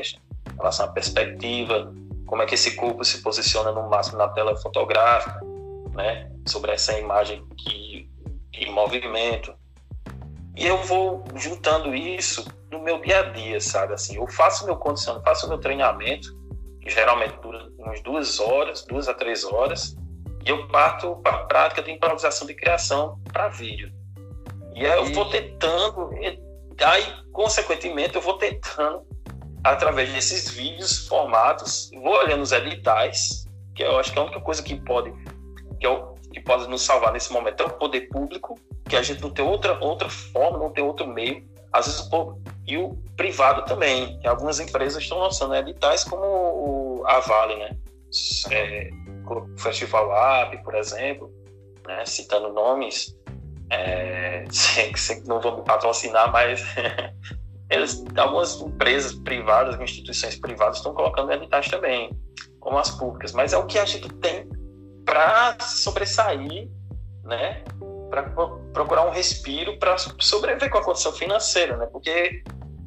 [0.55, 1.91] relação à perspectiva,
[2.27, 5.41] como é que esse corpo se posiciona no máximo na tela fotográfica,
[5.95, 6.31] né?
[6.47, 8.13] Sobre essa imagem que
[8.53, 9.55] em movimento.
[10.57, 13.95] E eu vou juntando isso no meu dia a dia, sabe?
[13.95, 16.29] Assim, eu faço meu condicionamento, faço meu treinamento,
[16.81, 19.97] que geralmente dura umas duas horas, duas a três horas,
[20.45, 23.93] e eu parto para a prática de improvisação de criação para vídeo.
[24.75, 26.11] E aí eu vou tentando,
[26.85, 29.07] aí, consequentemente, eu vou tentando
[29.63, 34.41] através desses vídeos formatos, vou olhando os editais, que eu acho que é a única
[34.41, 35.13] coisa que pode
[35.79, 38.59] que, o, que pode nos salvar nesse momento é o poder público,
[38.93, 41.43] que a gente não tem outra outra forma, não tem outro meio.
[41.73, 47.57] Às vezes o e o privado também, algumas empresas estão lançando editais como a Vale,
[47.57, 47.71] né?
[48.51, 48.91] É,
[49.27, 51.33] o Festival App, por exemplo,
[51.87, 52.05] né?
[52.05, 53.17] citando nomes,
[53.71, 56.63] é, sei, sei não vou me patrocinar, mas
[57.71, 62.11] eles, algumas empresas privadas, instituições privadas estão colocando editais também,
[62.61, 64.47] como as públicas, mas é o que a gente tem
[65.07, 66.69] para sobressair,
[67.25, 67.65] né?
[68.13, 68.25] Para
[68.75, 71.87] procurar um respiro para sobreviver com a condição financeira, né?
[71.87, 72.43] Porque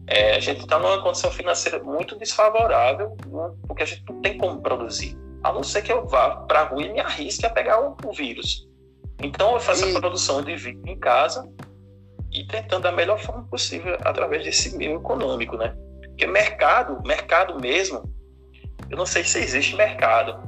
[0.07, 3.51] é, a gente está numa condição financeira muito desfavorável, né?
[3.67, 6.63] porque a gente não tem como produzir, a não ser que eu vá para a
[6.65, 8.67] rua e me arrisque a pegar o, o vírus.
[9.19, 9.95] Então eu faço e...
[9.95, 11.49] a produção de vídeo em casa
[12.31, 15.75] e tentando da melhor forma possível através desse meio econômico, né?
[16.09, 18.03] Porque mercado, mercado mesmo,
[18.89, 20.39] eu não sei se existe mercado.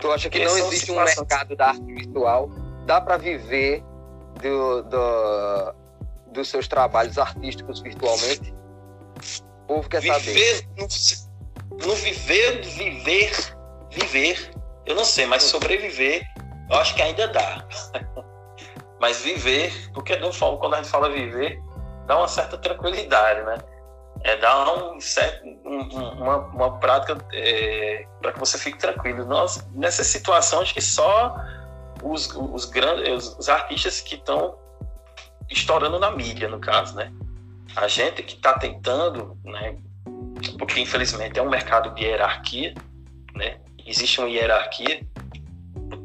[0.00, 2.50] Tu acha que não existe um mercado da arte virtual?
[2.86, 3.82] Dá para viver
[4.40, 5.74] do, do,
[6.28, 8.54] dos seus trabalhos artísticos virtualmente?
[9.64, 10.68] O povo quer viver, saber.
[10.76, 10.88] Não,
[11.86, 13.32] não viver, viver,
[13.90, 14.52] viver,
[14.84, 16.26] eu não sei, mas sobreviver,
[16.70, 17.64] eu acho que ainda dá.
[19.00, 21.60] Mas viver, porque não falo, quando a gente fala viver,
[22.06, 23.58] dá uma certa tranquilidade, né?
[24.22, 25.80] É dar um certo, um,
[26.22, 29.24] uma, uma prática é, para que você fique tranquilo.
[29.24, 31.34] Nós, nessa situação, acho que só
[32.02, 34.58] os, os grandes, os, artistas que estão
[35.50, 37.12] estourando na mídia, no caso, né?
[37.76, 39.78] A gente que está tentando, né?
[40.58, 42.74] Porque infelizmente é um mercado de hierarquia,
[43.34, 43.60] né?
[43.86, 45.06] Existe uma hierarquia,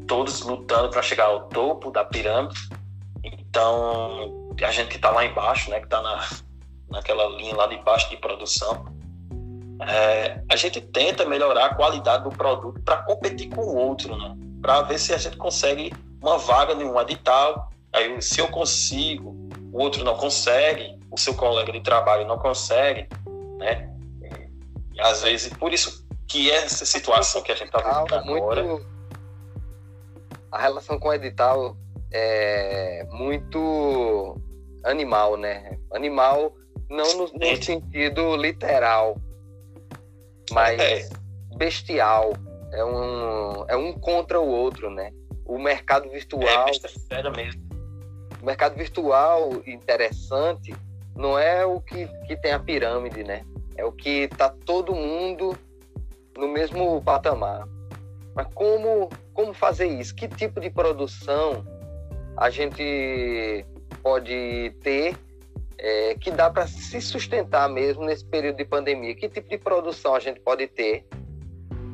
[0.08, 2.58] todos lutando para chegar ao topo da pirâmide
[3.58, 6.28] então, a gente que está lá embaixo, né, que está na,
[6.90, 8.86] naquela linha lá de baixo de produção,
[9.82, 14.36] é, a gente tenta melhorar a qualidade do produto para competir com o outro, né?
[14.62, 17.72] Para ver se a gente consegue uma vaga em um edital.
[17.94, 19.36] Aí, se eu consigo,
[19.72, 23.08] o outro não consegue, o seu colega de trabalho não consegue,
[23.58, 23.94] né?
[24.94, 28.64] E, às vezes, por isso que essa situação que a gente está vivendo agora.
[28.64, 28.86] Muito...
[30.52, 31.76] A relação com o edital
[32.12, 34.40] é, muito
[34.84, 35.78] animal, né?
[35.92, 36.54] Animal
[36.90, 39.18] não no, no sentido literal,
[40.52, 41.10] mas é.
[41.58, 42.34] bestial.
[42.72, 45.12] É um, é um contra o outro, né?
[45.46, 46.68] O mercado virtual.
[47.10, 47.62] É mesmo.
[48.42, 50.76] O mercado virtual interessante
[51.16, 53.44] não é o que, que tem a pirâmide, né?
[53.76, 55.58] É o que tá todo mundo
[56.38, 57.68] no mesmo patamar.
[58.36, 60.14] Mas como, como fazer isso?
[60.14, 61.66] Que tipo de produção
[62.36, 63.66] a gente
[64.04, 65.18] pode ter
[65.80, 69.16] é, que dá para se sustentar mesmo nesse período de pandemia?
[69.16, 71.06] Que tipo de produção a gente pode ter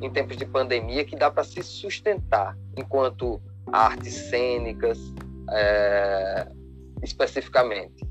[0.05, 4.99] em tempos de pandemia que dá para se sustentar enquanto artes cênicas,
[5.49, 6.47] é,
[7.01, 8.05] especificamente?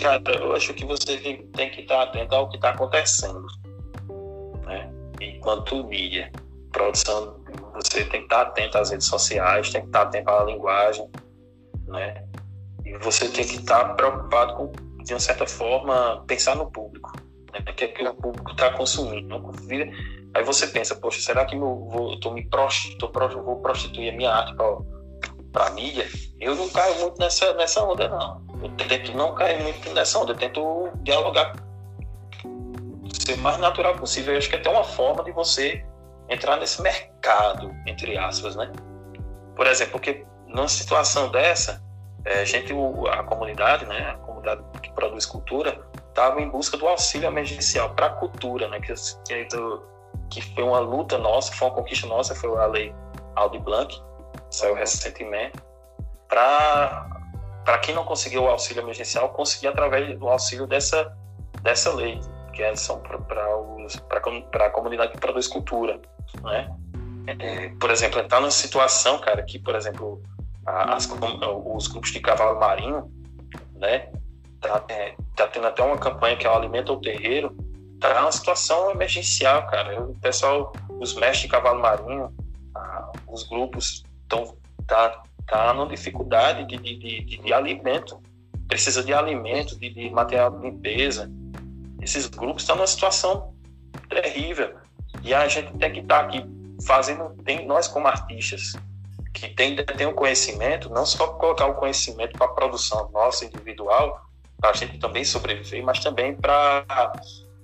[0.00, 3.46] Cara, eu acho que você tem que estar atento ao que está acontecendo.
[4.64, 4.90] Né?
[5.20, 6.32] Enquanto mídia,
[6.72, 7.38] produção,
[7.74, 11.08] você tem que estar atento às redes sociais, tem que estar atento à linguagem,
[11.86, 12.24] né?
[12.84, 14.72] E você tem que estar preocupado com,
[15.04, 17.12] de uma certa forma, pensar no público.
[17.52, 17.60] Né?
[17.60, 19.38] O que é que o público está consumindo.
[20.34, 23.10] Aí você pensa, poxa, será que eu vou, tô me prostitu,
[23.42, 24.54] vou prostituir a minha arte
[25.52, 26.06] para a mídia?
[26.40, 28.42] Eu não caio muito nessa, nessa onda, não.
[28.62, 31.52] Eu tento não cair muito nessa onda, eu tento dialogar,
[33.12, 34.34] ser mais natural possível.
[34.34, 35.84] Eu acho que é até uma forma de você
[36.28, 38.70] entrar nesse mercado, entre aspas, né?
[39.56, 41.82] Por exemplo, porque numa situação dessa,
[42.24, 42.72] é, gente,
[43.10, 48.06] a comunidade, né, a comunidade que produz cultura, estava em busca do auxílio emergencial para
[48.06, 48.92] a cultura, né, que,
[49.26, 49.34] que,
[50.38, 52.94] foi uma luta nossa, foi uma conquista nossa, foi a lei
[53.34, 53.98] Aldi Blanc,
[54.50, 55.56] saiu recentemente,
[56.28, 57.20] para
[57.64, 61.16] para quem não conseguiu o auxílio emergencial, conseguir através do auxílio dessa,
[61.62, 62.18] dessa lei,
[62.52, 66.00] que é, são para a comunidade que produz cultura,
[66.42, 66.74] né?
[67.26, 70.22] É, por exemplo, está numa situação, cara, que, por exemplo,
[70.66, 71.08] as,
[71.66, 73.10] os grupos de cavalo marinho,
[73.76, 74.10] né?
[74.60, 77.56] Tá, é, tá tendo até uma campanha que é o Alimenta o Terreiro,
[78.00, 80.02] tá numa situação emergencial, cara.
[80.02, 82.34] O pessoal, os mestres de cavalo marinho,
[82.74, 88.20] ah, os grupos estão tá, tá numa dificuldade de, de, de, de alimento,
[88.66, 91.30] precisa de alimento, de, de material de limpeza.
[92.00, 93.54] Esses grupos estão numa situação
[94.08, 94.74] terrível.
[95.22, 96.44] E a gente tem que estar tá aqui
[96.86, 98.72] fazendo, tem, nós como artistas,
[99.34, 104.24] que tem, tem o conhecimento, não só colocar o conhecimento para a produção nossa individual,
[104.58, 106.84] para a gente também sobreviver, mas também para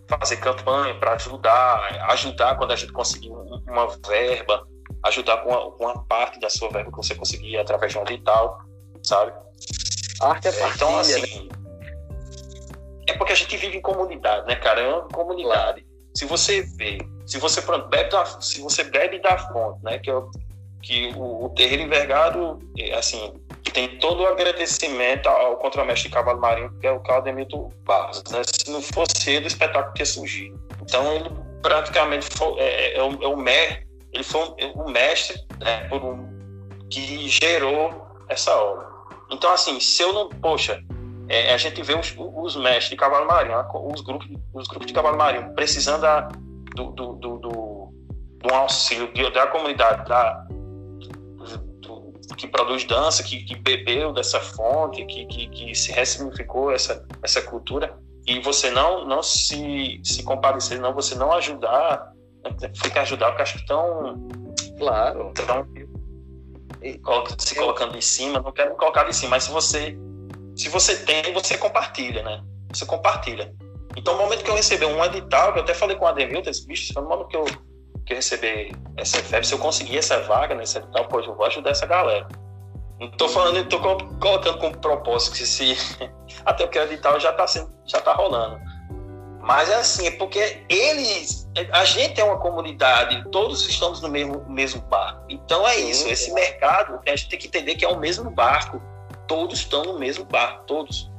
[0.08, 4.66] fazer campanha, para ajudar, ajudar quando a gente conseguir uma verba,
[5.04, 8.02] ajudar com uma, com uma, parte da sua verba que você conseguir através de um
[8.02, 8.58] edital,
[9.02, 9.32] sabe?
[10.20, 11.00] A arte é, é Então, né?
[11.00, 11.48] assim,
[13.06, 14.80] é porque a gente vive em comunidade, né, cara?
[14.80, 15.80] É uma comunidade.
[15.82, 15.96] Claro.
[16.14, 20.14] Se você vê, se você bebe da, se você bebe da fonte, né, que é
[20.14, 20.30] o
[20.82, 22.60] que o, o terreiro envergado,
[22.96, 23.34] assim,
[23.70, 28.22] tem todo o agradecimento ao contramestre de cavalo marinho, que é o Claudemito Barros.
[28.30, 28.42] Né?
[28.44, 30.60] Se não fosse ele, o espetáculo teria surgido.
[30.82, 31.30] Então, ele
[31.62, 36.86] praticamente foi, é, é, é, o, é o mestre, ele foi o mestre né, um,
[36.88, 38.86] que gerou essa obra.
[39.30, 40.28] Então, assim, se eu não.
[40.28, 40.80] Poxa,
[41.28, 43.58] é, a gente vê os, os, mestres de cavalo marinho,
[43.92, 46.20] os grupos, os grupos de cavalo marinho, precisando da,
[46.74, 47.94] do, do, do, do,
[48.38, 50.45] do auxílio da comunidade, da,
[52.36, 57.42] que produz dança, que, que bebeu dessa fonte, que, que, que, se ressignificou essa, essa
[57.42, 62.12] cultura, e você não, não se, se compadecer, não, você não ajudar,
[62.74, 64.28] fica ajudar, porque acho que tão.
[64.78, 65.32] Claro.
[65.34, 65.66] Tão,
[67.38, 69.96] se colocando em cima, não quero me colocar em cima, mas se você,
[70.54, 72.44] se você tem, você compartilha, né?
[72.72, 73.54] Você compartilha.
[73.96, 76.66] Então, no momento que eu recebi um edital, eu até falei com o Ademilton, esse
[76.66, 77.46] bicho, no momento que eu
[78.06, 81.70] que receber essa FEB, se eu conseguir essa vaga nesse edital, pô, eu vou ajudar
[81.70, 82.26] essa galera.
[82.98, 85.76] Não tô falando, tô colocando como propósito que se
[86.46, 88.58] até porque o edital já tá sendo, já tá rolando.
[89.40, 94.44] Mas é assim, é porque eles, a gente é uma comunidade, todos estamos no mesmo,
[94.48, 95.22] mesmo barco.
[95.28, 98.80] Então é isso, esse mercado, a gente tem que entender que é o mesmo barco.
[99.28, 101.10] Todos estão no mesmo barco, todos.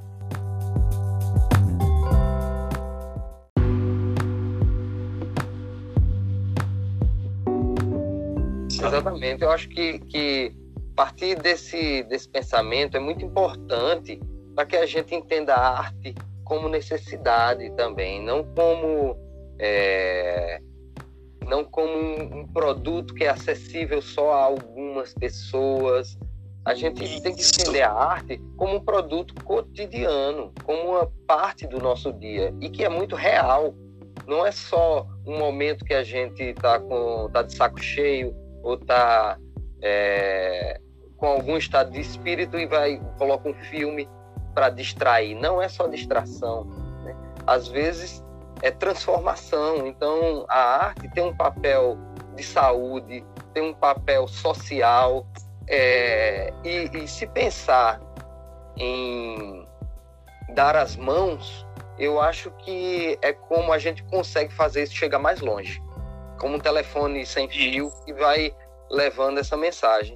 [8.87, 9.43] Exatamente.
[9.43, 10.55] Eu acho que, que
[10.97, 14.19] partir desse, desse pensamento é muito importante
[14.55, 19.15] para que a gente entenda a arte como necessidade também, não como
[19.59, 20.59] é,
[21.45, 26.17] não como um, um, produto que é acessível só a algumas pessoas.
[26.65, 27.21] A gente Isso.
[27.21, 32.53] tem que entender a arte como um produto cotidiano, como uma parte do nosso dia
[32.59, 33.75] e que é muito real.
[34.25, 38.75] Não é só um momento que a gente está com tá de saco cheio ou
[38.75, 39.37] está
[39.81, 40.79] é,
[41.17, 44.07] com algum estado de espírito e vai coloca um filme
[44.53, 45.35] para distrair.
[45.35, 46.65] Não é só distração.
[47.03, 47.15] Né?
[47.45, 48.23] Às vezes
[48.61, 49.87] é transformação.
[49.87, 51.97] Então a arte tem um papel
[52.35, 55.25] de saúde, tem um papel social.
[55.67, 57.99] É, e, e se pensar
[58.77, 59.67] em
[60.53, 61.65] dar as mãos,
[61.99, 65.81] eu acho que é como a gente consegue fazer isso chegar mais longe
[66.37, 68.53] como um telefone sem fio que vai
[68.89, 70.15] levando essa mensagem.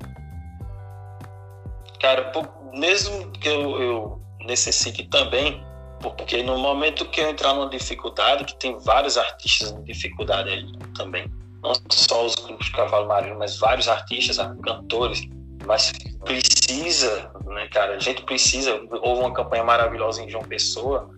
[2.00, 2.32] Cara,
[2.74, 5.64] mesmo que eu, eu necessite também,
[6.02, 10.66] porque no momento que eu entrar numa dificuldade, que tem vários artistas em dificuldade aí
[10.96, 15.22] também, não só os grupos de cavalo marinho, mas vários artistas, cantores,
[15.66, 15.92] mas
[16.26, 17.96] precisa, né, cara?
[17.96, 18.82] A gente precisa.
[19.02, 21.10] Houve uma campanha maravilhosa em João Pessoa,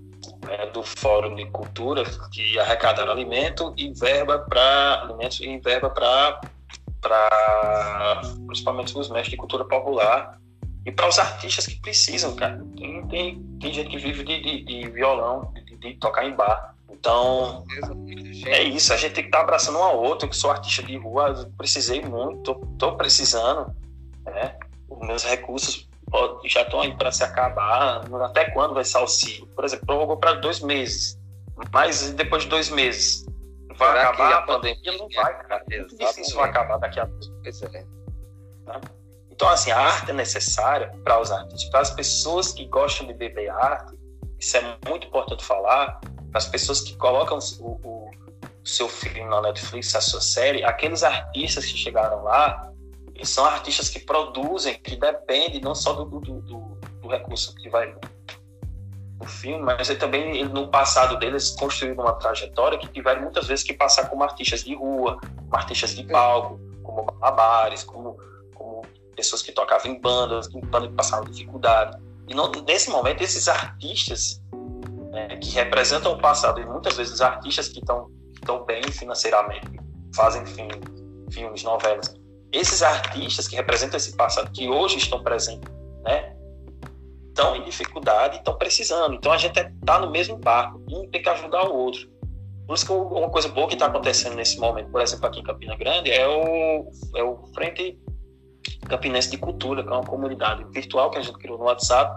[0.46, 6.42] né, do Fórum de Cultura, que arrecadaram alimento e verba para alimentos e verba para
[7.02, 10.40] para principalmente os mestres de cultura popular
[10.86, 12.64] e para os artistas que precisam, cara.
[12.78, 16.76] Tem, tem, tem gente que vive de, de, de violão, de, de, tocar em bar.
[16.90, 17.66] Então,
[18.46, 18.94] é isso.
[18.94, 20.28] A gente tem que estar tá abraçando um ao outro.
[20.28, 23.76] Eu sou artista de rua, precisei muito, tô, tô precisando.
[24.26, 24.56] Né?
[24.90, 25.90] Os meus recursos
[26.46, 28.04] já estão aí para se acabar.
[28.24, 29.48] Até quando vai ser auxílio?
[29.48, 31.20] Por exemplo, prorrogou para dois meses.
[31.72, 33.26] Mas depois de dois meses,
[33.78, 34.98] vai Será acabar a pandemia?
[34.98, 35.64] Não vai, cara.
[36.18, 37.86] Isso vai acabar daqui a dois é.
[38.66, 38.82] tá?
[39.32, 43.14] Então, assim, a arte é necessária para os artistas, para as pessoas que gostam de
[43.14, 43.98] beber arte.
[44.40, 46.00] Isso é muito importante falar.
[46.32, 48.12] Para as pessoas que colocam o, o,
[48.64, 52.73] o seu filme na Netflix, a sua série, aqueles artistas que chegaram lá,
[53.16, 56.60] eles são artistas que produzem, que dependem não só do, do, do,
[57.02, 57.96] do recurso que vai
[59.20, 63.64] o filme, mas ele também no passado deles construíram uma trajetória que tiveram muitas vezes
[63.64, 68.18] que passar como artistas de rua, como artistas de palco, como malabares, como,
[68.54, 68.82] como
[69.16, 71.98] pessoas que tocavam em bandas, em bandas que passavam dificuldade.
[72.28, 74.42] E não, nesse momento, esses artistas
[75.12, 78.10] né, que representam o passado, e muitas vezes os artistas que estão
[78.66, 79.80] bem financeiramente,
[80.16, 80.82] fazem filme,
[81.32, 82.14] filmes, novelas,
[82.54, 85.70] esses artistas que representam esse passado, que hoje estão presentes,
[86.04, 86.36] né,
[87.28, 89.16] estão em dificuldade estão precisando.
[89.16, 92.08] Então a gente está no mesmo barco, um tem que ajudar o outro.
[92.68, 95.44] Por isso que uma coisa boa que está acontecendo nesse momento, por exemplo, aqui em
[95.44, 98.00] Campina Grande, é o, é o Frente
[98.88, 102.16] Campinense de Cultura, que é uma comunidade virtual que a gente criou no WhatsApp,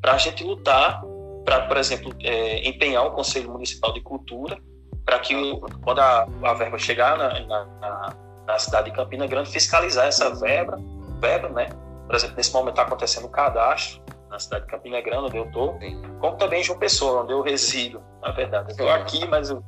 [0.00, 1.00] para a gente lutar
[1.44, 4.60] para, por exemplo, é, empenhar o Conselho Municipal de Cultura,
[5.06, 5.34] para que
[5.82, 8.16] quando a, a verba chegar na, na, na,
[8.56, 10.78] cidade de Campina Grande, fiscalizar essa verba,
[11.20, 11.68] verba, né?
[12.06, 15.44] Por exemplo, nesse momento está acontecendo o cadastro na cidade de Campina Grande, onde eu
[15.46, 15.78] estou,
[16.20, 18.68] como também em João Pessoa, onde eu resido, na verdade.
[18.68, 19.62] Eu estou aqui, mas o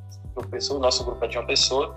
[0.70, 1.94] o nosso grupo é de João Pessoa.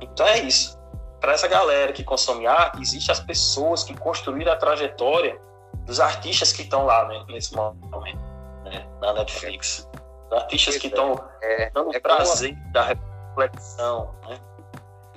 [0.00, 0.78] Então é isso.
[1.20, 5.40] Para essa galera que consome arte, existem as pessoas que construíram a trajetória
[5.86, 8.20] dos artistas que estão lá né, nesse momento,
[8.64, 9.88] né, na Netflix.
[10.30, 12.72] Artistas que estão é, dando é prazer como...
[12.72, 14.14] da reflexão.
[14.28, 14.38] Né?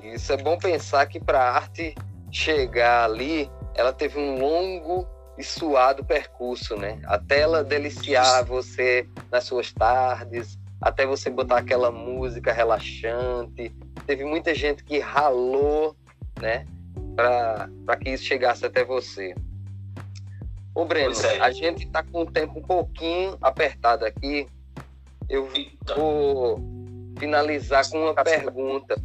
[0.03, 1.95] Isso é bom pensar que para a arte
[2.31, 6.99] chegar ali, ela teve um longo e suado percurso, né?
[7.05, 13.75] Até ela deliciar você nas suas tardes, até você botar aquela música relaxante.
[14.05, 15.95] Teve muita gente que ralou,
[16.39, 16.65] né?
[17.15, 19.35] Para que isso chegasse até você.
[20.73, 21.39] Ô, Breno, é.
[21.39, 24.47] a gente está com o tempo um pouquinho apertado aqui.
[25.27, 25.49] Eu
[25.95, 26.61] vou
[27.17, 28.95] finalizar com uma pergunta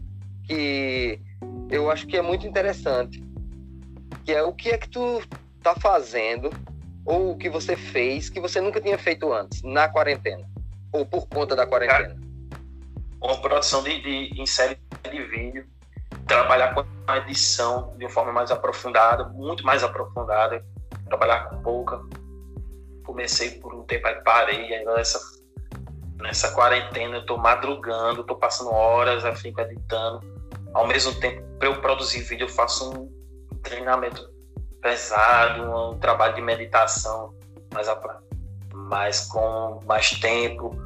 [0.53, 1.19] que
[1.71, 3.25] eu acho que é muito interessante.
[4.25, 5.23] Que é o que é que tu
[5.57, 6.51] está fazendo
[7.05, 10.47] ou o que você fez que você nunca tinha feito antes, na quarentena?
[10.93, 12.21] Ou por conta da quarentena?
[13.21, 14.79] Uma produção de, de, em série
[15.11, 15.67] de vídeo,
[16.27, 20.65] trabalhar com a edição de uma forma mais aprofundada, muito mais aprofundada,
[21.07, 22.01] trabalhar com pouca.
[23.05, 25.19] Comecei por um tempo, aí parei, aí nessa,
[26.17, 30.32] nessa quarentena eu estou madrugando, estou passando horas, eu fico editando.
[30.75, 34.33] Ao mesmo tempo, para eu produzir vídeo, eu faço um treinamento
[34.81, 37.35] pesado, um trabalho de meditação
[37.73, 37.89] mais,
[38.73, 40.77] mais com mais tempo.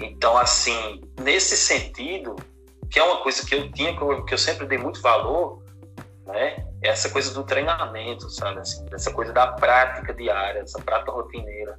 [0.00, 2.36] Então, assim, nesse sentido,
[2.90, 5.62] que é uma coisa que eu tinha, que eu, que eu sempre dei muito valor,
[6.26, 6.64] né?
[6.82, 8.60] É essa coisa do treinamento, sabe?
[8.60, 11.78] Assim, essa coisa da prática diária, essa prática rotineira.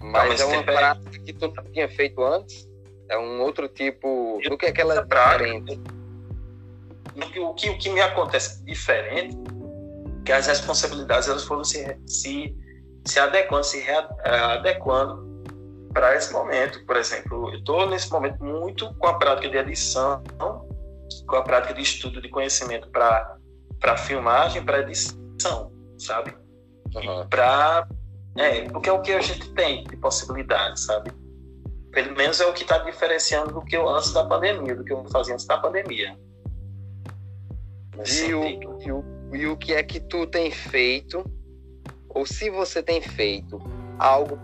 [0.00, 2.68] Mas é uma prática que tu tinha feito antes?
[3.08, 4.40] É um outro tipo.
[4.48, 5.80] do que aquela é diferente?
[7.16, 9.36] O que, o que me acontece diferente
[10.26, 12.54] que as responsabilidades elas foram se, se,
[13.04, 13.84] se adequando, se
[14.24, 15.24] adequando
[15.94, 16.84] para esse momento.
[16.84, 20.22] Por exemplo, eu estou nesse momento muito com a prática de edição,
[21.26, 26.36] com a prática de estudo de conhecimento para filmagem, para edição, sabe?
[26.94, 27.26] Uhum.
[27.28, 27.86] Para
[28.36, 31.10] é, porque é o que a gente tem de possibilidades, sabe?
[31.90, 34.92] Pelo menos é o que está diferenciando do que eu antes da pandemia, do que
[34.92, 36.14] eu fazia antes da pandemia.
[38.04, 38.44] E o,
[38.82, 41.24] e o, e o que é que tu tem feito,
[42.08, 43.60] ou se você tem feito
[43.98, 44.38] algo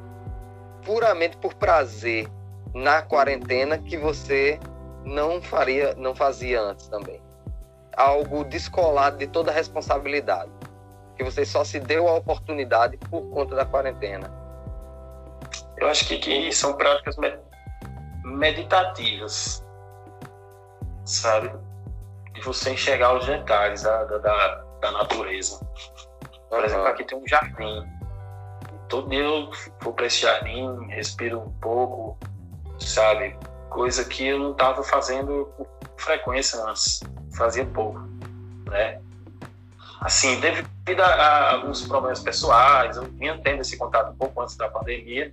[0.84, 2.28] puramente por prazer
[2.74, 4.58] na quarentena que você
[5.04, 7.20] não faria, não fazia antes também.
[7.96, 10.50] Algo descolado de toda a responsabilidade,
[11.16, 14.32] que você só se deu a oportunidade por conta da quarentena.
[15.76, 17.16] Eu acho que, que são práticas
[18.24, 19.64] meditativas,
[21.04, 21.52] sabe?
[22.32, 25.60] De você enxergar os detalhes da, da, da natureza.
[26.48, 27.86] Por exemplo, aqui tem um jardim.
[28.88, 32.18] Todo dia eu vou para esse jardim, respiro um pouco,
[32.78, 33.36] sabe?
[33.70, 35.66] Coisa que eu não estava fazendo com
[35.96, 37.00] frequência antes,
[37.34, 38.00] fazia pouco,
[38.66, 39.00] né?
[40.02, 44.68] Assim, devido a, alguns problemas pessoais, eu vinha tendo esse contato um pouco antes da
[44.68, 45.32] pandemia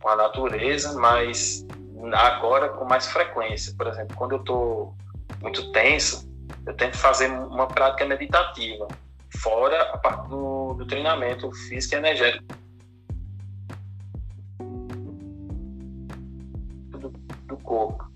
[0.00, 1.66] com a natureza, mas
[2.14, 3.74] agora com mais frequência.
[3.76, 4.94] Por exemplo, quando eu estou
[5.40, 6.28] muito tenso,
[6.66, 8.86] eu tento fazer uma prática meditativa,
[9.38, 12.44] fora a parte do, do treinamento físico e energético.
[16.90, 17.10] Do,
[17.46, 18.10] do corpo.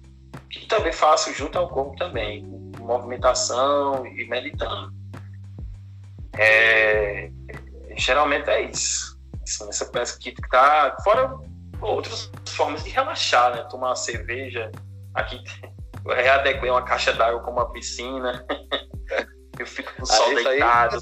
[0.50, 2.44] Que também faço junto ao corpo também,
[2.78, 4.92] movimentação e meditando.
[6.36, 7.30] É,
[7.96, 9.18] geralmente é isso.
[9.42, 11.38] Assim, essa peça que tá fora
[11.80, 13.62] outras formas de relaxar, né?
[13.64, 14.70] Tomar uma cerveja.
[15.14, 15.73] Aqui eu
[16.06, 18.44] readequei uma caixa d'água com uma piscina.
[19.58, 20.98] eu fico no sol ah, deitado.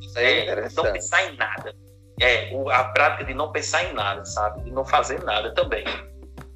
[0.00, 1.74] Isso aí é, é não pensar em nada.
[2.20, 4.62] É, a prática de não pensar em nada, sabe?
[4.62, 5.84] De não fazer nada também.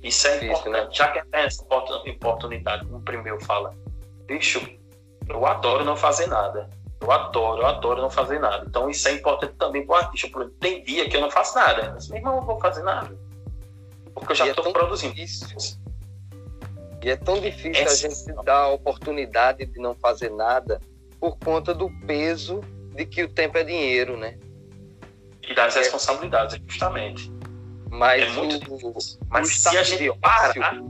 [0.03, 0.71] Isso é importante.
[0.71, 0.89] né?
[0.91, 3.73] Já que tem essa oportunidade, como o primeiro fala,
[4.27, 4.61] bicho,
[5.29, 6.69] eu adoro não fazer nada.
[7.01, 8.65] Eu adoro, eu adoro não fazer nada.
[8.67, 10.51] Então isso é importante também para o artista.
[10.61, 11.93] Tem dia que eu não faço nada.
[11.95, 13.17] Mas mesmo eu não vou fazer nada.
[14.15, 15.15] Porque eu já estou é produzindo.
[15.15, 15.82] Difícil.
[17.03, 20.81] E é tão difícil é a gente dar a oportunidade de não fazer nada
[21.19, 22.61] por conta do peso
[22.95, 24.39] de que o tempo é dinheiro, né?
[25.49, 25.81] E das é.
[25.81, 27.33] responsabilidades, justamente.
[27.91, 28.95] Mas, é muito o,
[29.29, 30.81] mas o se a gente parar...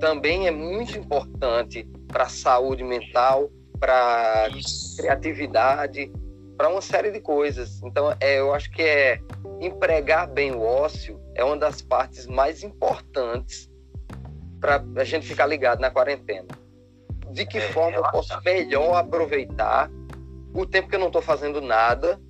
[0.00, 4.48] também é muito importante para a saúde mental para
[4.96, 6.12] criatividade,
[6.56, 7.80] para uma série de coisas.
[7.82, 9.20] Então, é, eu acho que é
[9.60, 13.69] empregar bem o ócio é uma das partes mais importantes
[14.60, 16.48] para a gente ficar ligado na quarentena.
[17.30, 19.90] De que é, forma eu posso melhor aproveitar
[20.52, 22.20] o tempo que eu não estou fazendo nada,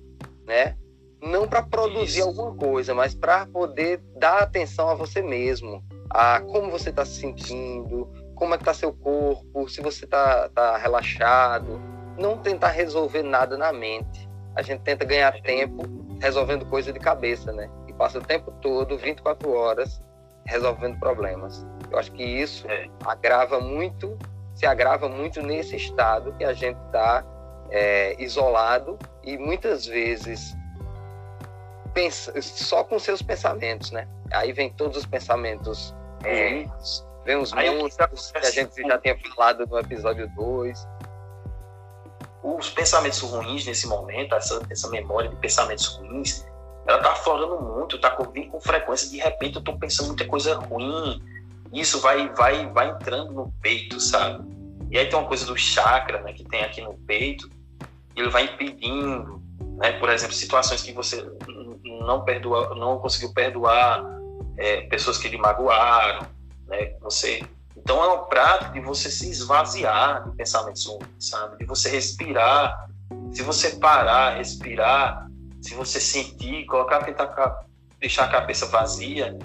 [0.45, 0.77] né?
[1.21, 2.29] Não para produzir Isso.
[2.29, 7.19] alguma coisa, mas para poder dar atenção a você mesmo, a como você está se
[7.19, 11.79] sentindo, como é que tá seu corpo, se você tá, tá relaxado.
[12.17, 14.27] Não tentar resolver nada na mente.
[14.55, 15.83] A gente tenta ganhar tempo
[16.19, 17.69] resolvendo coisa de cabeça, né?
[17.87, 20.01] E passa o tempo todo, 24 horas,
[20.45, 21.65] resolvendo problemas.
[21.91, 22.89] Eu acho que isso é.
[23.05, 24.17] agrava muito,
[24.55, 27.23] se agrava muito nesse estado que a gente está
[27.69, 30.55] é, isolado e muitas vezes
[31.93, 34.07] pensa, só com seus pensamentos, né?
[34.31, 36.49] Aí vem todos os pensamentos é.
[36.49, 40.87] ruins, Vem os monstros que a gente já tinha falado no episódio 2.
[42.43, 46.47] Os pensamentos ruins nesse momento, essa, essa memória de pensamentos ruins,
[46.87, 49.09] ela tá aflorando muito, tá vindo com frequência.
[49.09, 51.21] De repente eu tô pensando muita coisa ruim.
[51.73, 54.43] Isso vai, vai, vai entrando no peito, sabe?
[54.89, 57.49] E aí tem uma coisa do chakra, né, que tem aqui no peito,
[58.15, 59.41] ele vai impedindo,
[59.77, 59.93] né?
[59.93, 61.25] Por exemplo, situações que você
[62.05, 64.03] não perdoa, não conseguiu perdoar,
[64.57, 66.27] é, pessoas que lhe magoaram,
[66.67, 66.93] né?
[67.01, 67.41] Você
[67.75, 71.57] então é uma prática de você se esvaziar de pensamentos ruins, sabe?
[71.57, 72.89] De você respirar.
[73.31, 75.27] Se você parar, respirar,
[75.61, 77.65] se você sentir, colocar, tentar
[77.99, 79.37] deixar a cabeça vazia,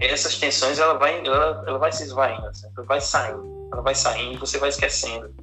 [0.00, 3.94] essas tensões ela vai, ela, ela vai se esvaindo, assim, ela vai saindo, ela vai
[3.94, 5.34] saindo, você vai esquecendo.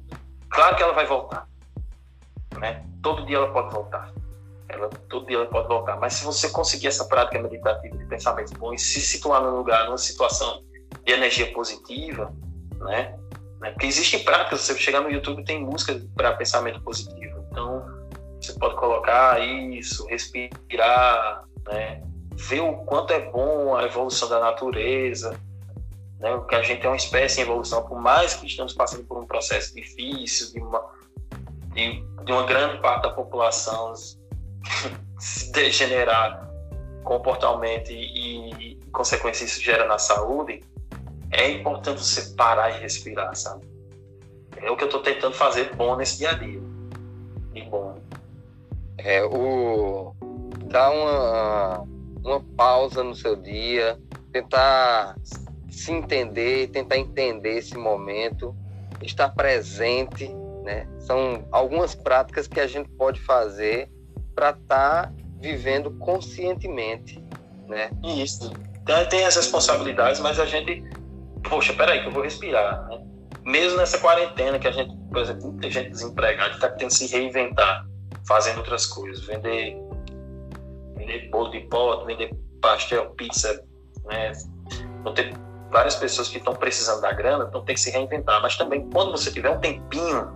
[0.50, 1.46] Claro que ela vai voltar,
[2.58, 2.84] né?
[3.02, 4.12] Todo dia ela pode voltar.
[4.68, 5.96] Ela, todo dia ela pode voltar.
[5.96, 9.98] Mas se você conseguir essa prática meditativa de pensamentos bons, se situar num lugar, numa
[9.98, 10.62] situação
[11.04, 12.32] de energia positiva,
[12.78, 13.18] né?
[13.60, 13.70] né?
[13.70, 17.46] Porque existem práticas, você chegar no YouTube tem música para pensamento positivo.
[17.50, 17.84] Então,
[18.40, 22.02] você pode colocar isso, respirar, né?
[22.34, 25.38] Ver o quanto é bom a evolução da natureza,
[26.18, 26.40] né?
[26.48, 29.26] Que a gente é uma espécie em evolução, por mais que estamos passando por um
[29.26, 30.82] processo difícil de uma
[31.74, 33.94] de, de uma grande parte da população
[35.18, 36.48] se degenerar
[37.02, 40.62] comportalmente e, e consequência isso gera na saúde,
[41.30, 43.66] é importante você parar e respirar, sabe?
[44.56, 46.60] É o que eu estou tentando fazer bom nesse dia a dia.
[47.54, 47.98] E bom.
[48.98, 50.14] É, o...
[50.66, 51.84] Dar uma,
[52.24, 53.98] uma pausa no seu dia,
[54.32, 55.16] tentar
[55.68, 58.54] se entender, tentar entender esse momento,
[59.02, 60.28] estar presente,
[60.62, 60.86] né?
[61.00, 63.90] São algumas práticas que a gente pode fazer
[64.34, 67.22] para estar tá vivendo conscientemente,
[67.66, 67.90] né?
[68.02, 68.52] Isso.
[68.82, 70.84] Então, tem as responsabilidades, mas a gente
[71.48, 73.02] poxa, peraí que eu vou respirar, né?
[73.44, 77.84] Mesmo nessa quarentena que a gente, por exemplo, muita gente desempregada está tentando se reinventar,
[78.26, 79.76] fazendo outras coisas, vender,
[81.02, 83.64] vender bolo de pote, vender pastel, pizza,
[84.04, 84.32] né?
[85.02, 85.34] Vão ter
[85.70, 88.40] várias pessoas que estão precisando da grana, então tem que se reinventar.
[88.40, 90.30] Mas também, quando você tiver um tempinho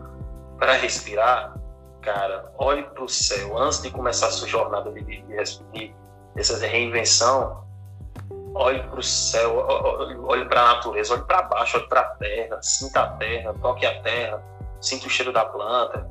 [0.58, 1.54] para respirar,
[2.02, 5.94] cara, olhe para o céu antes de começar a sua jornada de, de, de,
[6.34, 7.64] de reinvenção.
[8.54, 9.66] Olhe para o céu,
[10.26, 13.84] olhe para a natureza, olhe para baixo, olhe para a terra, sinta a terra, toque
[13.84, 14.42] a terra,
[14.80, 16.08] sinta o cheiro da planta,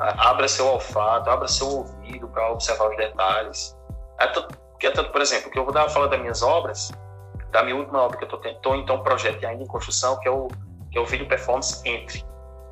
[0.00, 3.76] abra seu olfato, abra seu ouvido para observar os detalhes.
[4.18, 6.90] É tanto, é tanto, por exemplo, que eu vou dar falar das minhas obras,
[7.50, 10.48] da minha última obra que eu estou então projeto ainda em construção, que é o
[10.90, 12.24] que é o vídeo performance entre,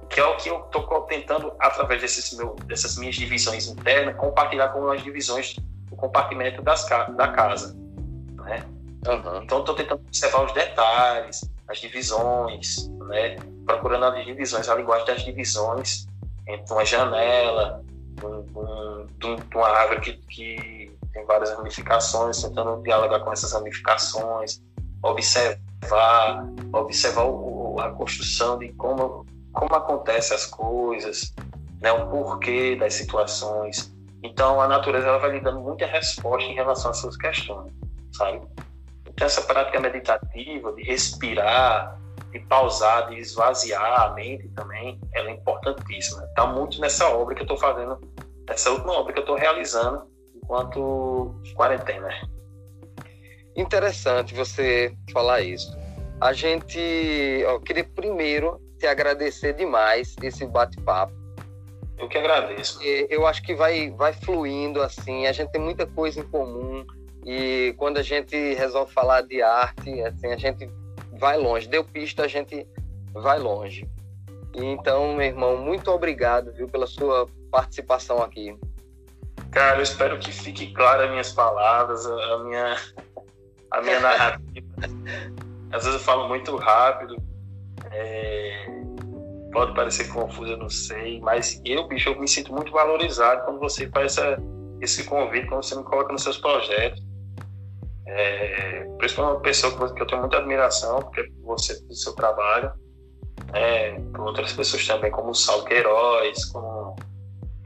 [0.08, 4.70] que é o que eu estou tentando através desses meu, dessas minhas divisões internas compartilhar
[4.70, 5.54] com as divisões
[5.88, 6.84] do compartimento das
[7.16, 7.76] da casa,
[8.42, 8.64] né?
[9.06, 9.42] Uhum.
[9.44, 13.36] Então estou tentando observar os detalhes, as divisões, né?
[13.64, 16.07] Procurando as divisões, a linguagem das divisões
[16.48, 17.84] entre uma janela,
[18.24, 24.60] um, um, de uma árvore que, que tem várias ramificações, tentando dialogar com essas ramificações,
[25.02, 31.34] observar, observar o, a construção de como, como acontecem as coisas,
[31.80, 33.94] né, o porquê das situações.
[34.22, 37.72] Então, a natureza ela vai lhe dando muita resposta em relação às suas questões,
[38.12, 38.40] sabe?
[39.06, 42.00] Então, essa prática meditativa de respirar,
[42.30, 46.24] de pausar, de esvaziar a mente também, ela é importantíssima.
[46.24, 47.98] Está muito nessa obra que eu estou fazendo,
[48.46, 50.02] nessa última obra que eu estou realizando
[50.34, 52.08] enquanto quarentena.
[53.56, 55.76] Interessante você falar isso.
[56.20, 61.12] A gente, eu queria primeiro te agradecer demais esse bate-papo.
[61.98, 62.80] Eu que agradeço.
[62.82, 65.26] Eu acho que vai, vai fluindo assim.
[65.26, 66.84] A gente tem muita coisa em comum
[67.24, 70.70] e quando a gente resolve falar de arte, assim, a gente
[71.18, 71.68] vai longe.
[71.68, 72.66] Deu pista, a gente
[73.12, 73.88] vai longe.
[74.54, 78.56] Então, meu irmão, muito obrigado, viu, pela sua participação aqui.
[79.50, 82.76] Cara, eu espero que fique clara as minhas palavras, a minha,
[83.70, 84.66] a minha narrativa.
[85.72, 87.16] Às vezes eu falo muito rápido,
[87.90, 88.66] é...
[89.52, 93.58] pode parecer confuso, eu não sei, mas eu, bicho, eu me sinto muito valorizado quando
[93.58, 94.38] você faz essa,
[94.80, 97.07] esse convite, quando você me coloca nos seus projetos.
[98.10, 102.72] É, principalmente uma pessoa que eu tenho muita admiração, porque você, do seu trabalho,
[103.52, 106.96] é, por outras pessoas também, como o Saulo Queiroz, como,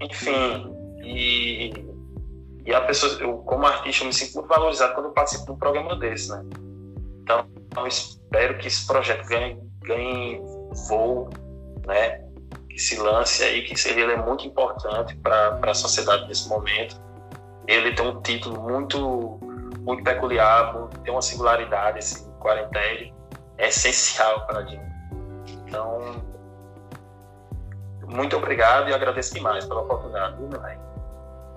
[0.00, 0.74] enfim,
[1.04, 1.72] e,
[2.64, 5.52] e a pessoa, eu, como artista, eu me sinto muito valorizado quando eu participo de
[5.52, 6.44] um programa desse, né?
[7.22, 10.40] Então, eu espero que esse projeto ganhe, ganhe
[10.88, 11.30] voo,
[11.86, 12.20] né?
[12.68, 17.00] Que se lance aí, que ele é muito importante para a sociedade nesse momento.
[17.68, 19.38] Ele tem um título muito
[19.82, 20.74] muito peculiar,
[21.04, 23.12] tem uma singularidade, esse quarentena
[23.58, 24.92] é essencial para a gente.
[25.66, 26.00] Então,
[28.06, 30.82] muito obrigado e agradeço demais pela oportunidade, viu, meu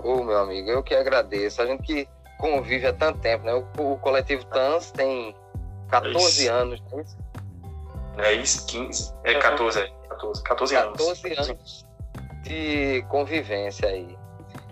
[0.03, 1.61] Ô, meu amigo, eu que agradeço.
[1.61, 2.07] A gente que
[2.37, 3.53] convive há tanto tempo, né?
[3.53, 5.35] O, o coletivo TANS tem
[5.89, 7.17] 14 é anos, não é isso?
[8.17, 10.97] É isso, 15, é 14, é 14, 14 anos.
[10.97, 11.85] 14 anos
[12.43, 14.17] de convivência aí.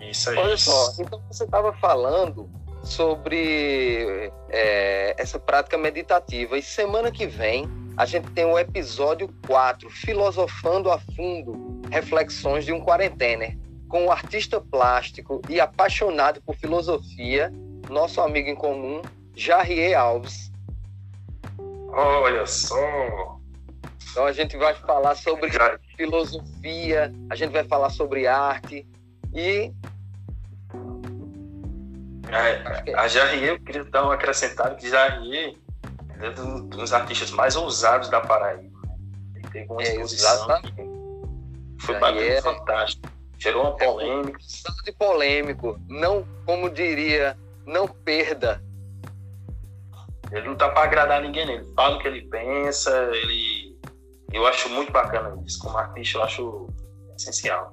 [0.00, 0.38] Isso aí.
[0.38, 2.48] Olha só, então você estava falando
[2.84, 6.58] sobre é, essa prática meditativa.
[6.58, 12.72] E semana que vem a gente tem o episódio 4, Filosofando a Fundo, Reflexões de
[12.72, 13.56] um Quarentener,
[13.88, 17.52] com o artista plástico e apaixonado por filosofia,
[17.88, 19.00] nosso amigo em comum,
[19.36, 20.50] Jarrier Alves.
[21.92, 23.38] Olha só!
[24.10, 25.48] Então a gente vai falar sobre
[25.96, 28.84] filosofia, a gente vai falar sobre arte
[29.32, 29.72] e
[32.32, 35.56] a, a Jarrier, eu queria dar um acrescentado que Jarrier
[36.20, 38.80] é um dos artistas mais ousados da Paraíba.
[39.34, 40.60] Ele teve uma é, exposição
[41.84, 42.42] foi bastante é...
[42.42, 43.08] fantástico.
[43.38, 44.38] Gerou uma é polêmica.
[44.38, 45.80] É um polêmico.
[45.88, 48.62] Não, como diria, não perda.
[50.32, 53.78] Ele não tá para agradar ninguém, ele fala o que ele pensa, ele.
[54.32, 55.58] Eu acho muito bacana isso.
[55.60, 56.66] Como artista, eu acho
[57.16, 57.72] essencial.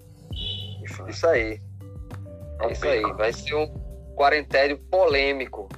[1.08, 1.60] Isso aí.
[2.60, 3.02] É isso aí.
[3.14, 3.68] Vai ser um
[4.16, 5.70] quarentério polêmico.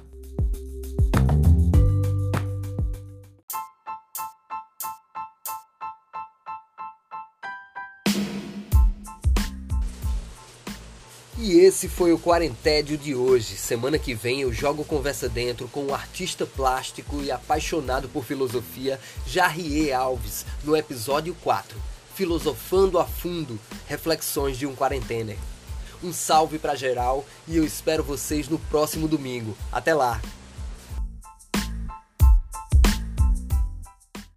[11.46, 13.56] E esse foi o Quarentédio de hoje.
[13.56, 18.98] Semana que vem eu jogo conversa dentro com o artista plástico e apaixonado por filosofia
[19.26, 21.76] Jarrier Alves, no episódio 4,
[22.14, 25.36] Filosofando a Fundo, Reflexões de um Quarentener.
[26.04, 29.56] Um salve para geral e eu espero vocês no próximo domingo.
[29.72, 30.20] Até lá!